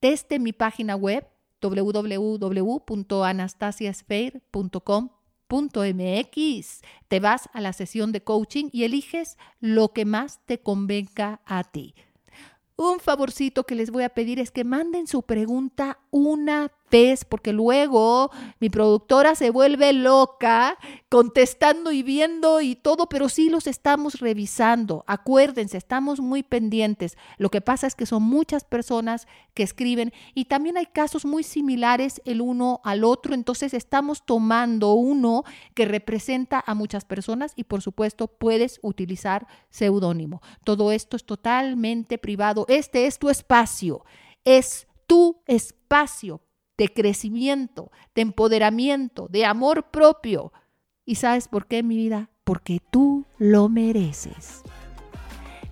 desde 0.00 0.38
mi 0.38 0.52
página 0.52 0.96
web 0.96 1.26
www.anastasiasfair.com.mx. 5.50 6.80
Te 7.08 7.20
vas 7.20 7.48
a 7.52 7.60
la 7.60 7.72
sesión 7.72 8.12
de 8.12 8.22
coaching 8.22 8.68
y 8.72 8.84
eliges 8.84 9.36
lo 9.60 9.92
que 9.92 10.04
más 10.04 10.40
te 10.46 10.60
convenga 10.60 11.40
a 11.44 11.64
ti. 11.64 11.94
Un 12.76 13.00
favorcito 13.00 13.64
que 13.64 13.74
les 13.74 13.90
voy 13.90 14.04
a 14.04 14.10
pedir 14.10 14.38
es 14.38 14.50
que 14.50 14.64
manden 14.64 15.06
su 15.06 15.22
pregunta 15.22 15.98
una 16.10 16.72
porque 17.28 17.52
luego 17.52 18.30
mi 18.58 18.68
productora 18.68 19.36
se 19.36 19.50
vuelve 19.50 19.92
loca 19.92 20.76
contestando 21.08 21.92
y 21.92 22.02
viendo 22.02 22.60
y 22.60 22.74
todo, 22.74 23.08
pero 23.08 23.28
sí 23.28 23.48
los 23.48 23.68
estamos 23.68 24.18
revisando. 24.18 25.04
Acuérdense, 25.06 25.76
estamos 25.76 26.18
muy 26.18 26.42
pendientes. 26.42 27.16
Lo 27.38 27.48
que 27.48 27.60
pasa 27.60 27.86
es 27.86 27.94
que 27.94 28.06
son 28.06 28.24
muchas 28.24 28.64
personas 28.64 29.28
que 29.54 29.62
escriben 29.62 30.12
y 30.34 30.46
también 30.46 30.78
hay 30.78 30.86
casos 30.86 31.24
muy 31.24 31.44
similares 31.44 32.20
el 32.24 32.40
uno 32.40 32.80
al 32.82 33.04
otro, 33.04 33.34
entonces 33.34 33.72
estamos 33.72 34.26
tomando 34.26 34.94
uno 34.94 35.44
que 35.74 35.84
representa 35.84 36.62
a 36.66 36.74
muchas 36.74 37.04
personas 37.04 37.52
y 37.54 37.64
por 37.64 37.82
supuesto 37.82 38.26
puedes 38.26 38.80
utilizar 38.82 39.46
seudónimo. 39.68 40.42
Todo 40.64 40.90
esto 40.90 41.16
es 41.16 41.24
totalmente 41.24 42.18
privado. 42.18 42.66
Este 42.68 43.06
es 43.06 43.20
tu 43.20 43.28
espacio. 43.30 44.04
Es 44.44 44.88
tu 45.06 45.42
espacio 45.46 46.40
de 46.80 46.88
crecimiento, 46.88 47.92
de 48.14 48.22
empoderamiento, 48.22 49.28
de 49.28 49.44
amor 49.44 49.90
propio. 49.90 50.50
¿Y 51.04 51.16
sabes 51.16 51.46
por 51.46 51.66
qué, 51.66 51.82
mi 51.82 51.94
vida? 51.94 52.30
Porque 52.42 52.80
tú 52.90 53.26
lo 53.36 53.68
mereces. 53.68 54.62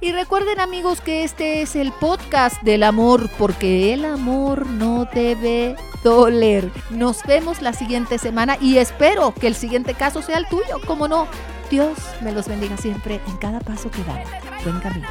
Y 0.02 0.12
recuerden 0.12 0.60
amigos 0.60 1.00
que 1.00 1.24
este 1.24 1.62
es 1.62 1.76
el 1.76 1.92
podcast 1.92 2.62
del 2.62 2.82
amor, 2.82 3.30
porque 3.38 3.94
el 3.94 4.04
amor 4.04 4.66
no 4.66 5.06
debe 5.06 5.76
doler. 6.04 6.70
Nos 6.90 7.22
vemos 7.22 7.62
la 7.62 7.72
siguiente 7.72 8.18
semana 8.18 8.58
y 8.60 8.76
espero 8.76 9.32
que 9.32 9.46
el 9.46 9.54
siguiente 9.54 9.94
caso 9.94 10.20
sea 10.20 10.36
el 10.36 10.46
tuyo, 10.46 10.78
como 10.86 11.08
no. 11.08 11.26
Dios 11.70 11.98
me 12.22 12.32
los 12.32 12.48
bendiga 12.48 12.76
siempre 12.76 13.18
en 13.26 13.38
cada 13.38 13.60
paso 13.60 13.90
que 13.90 14.04
dan. 14.04 14.22
Buen 14.62 14.78
camino. 14.80 15.08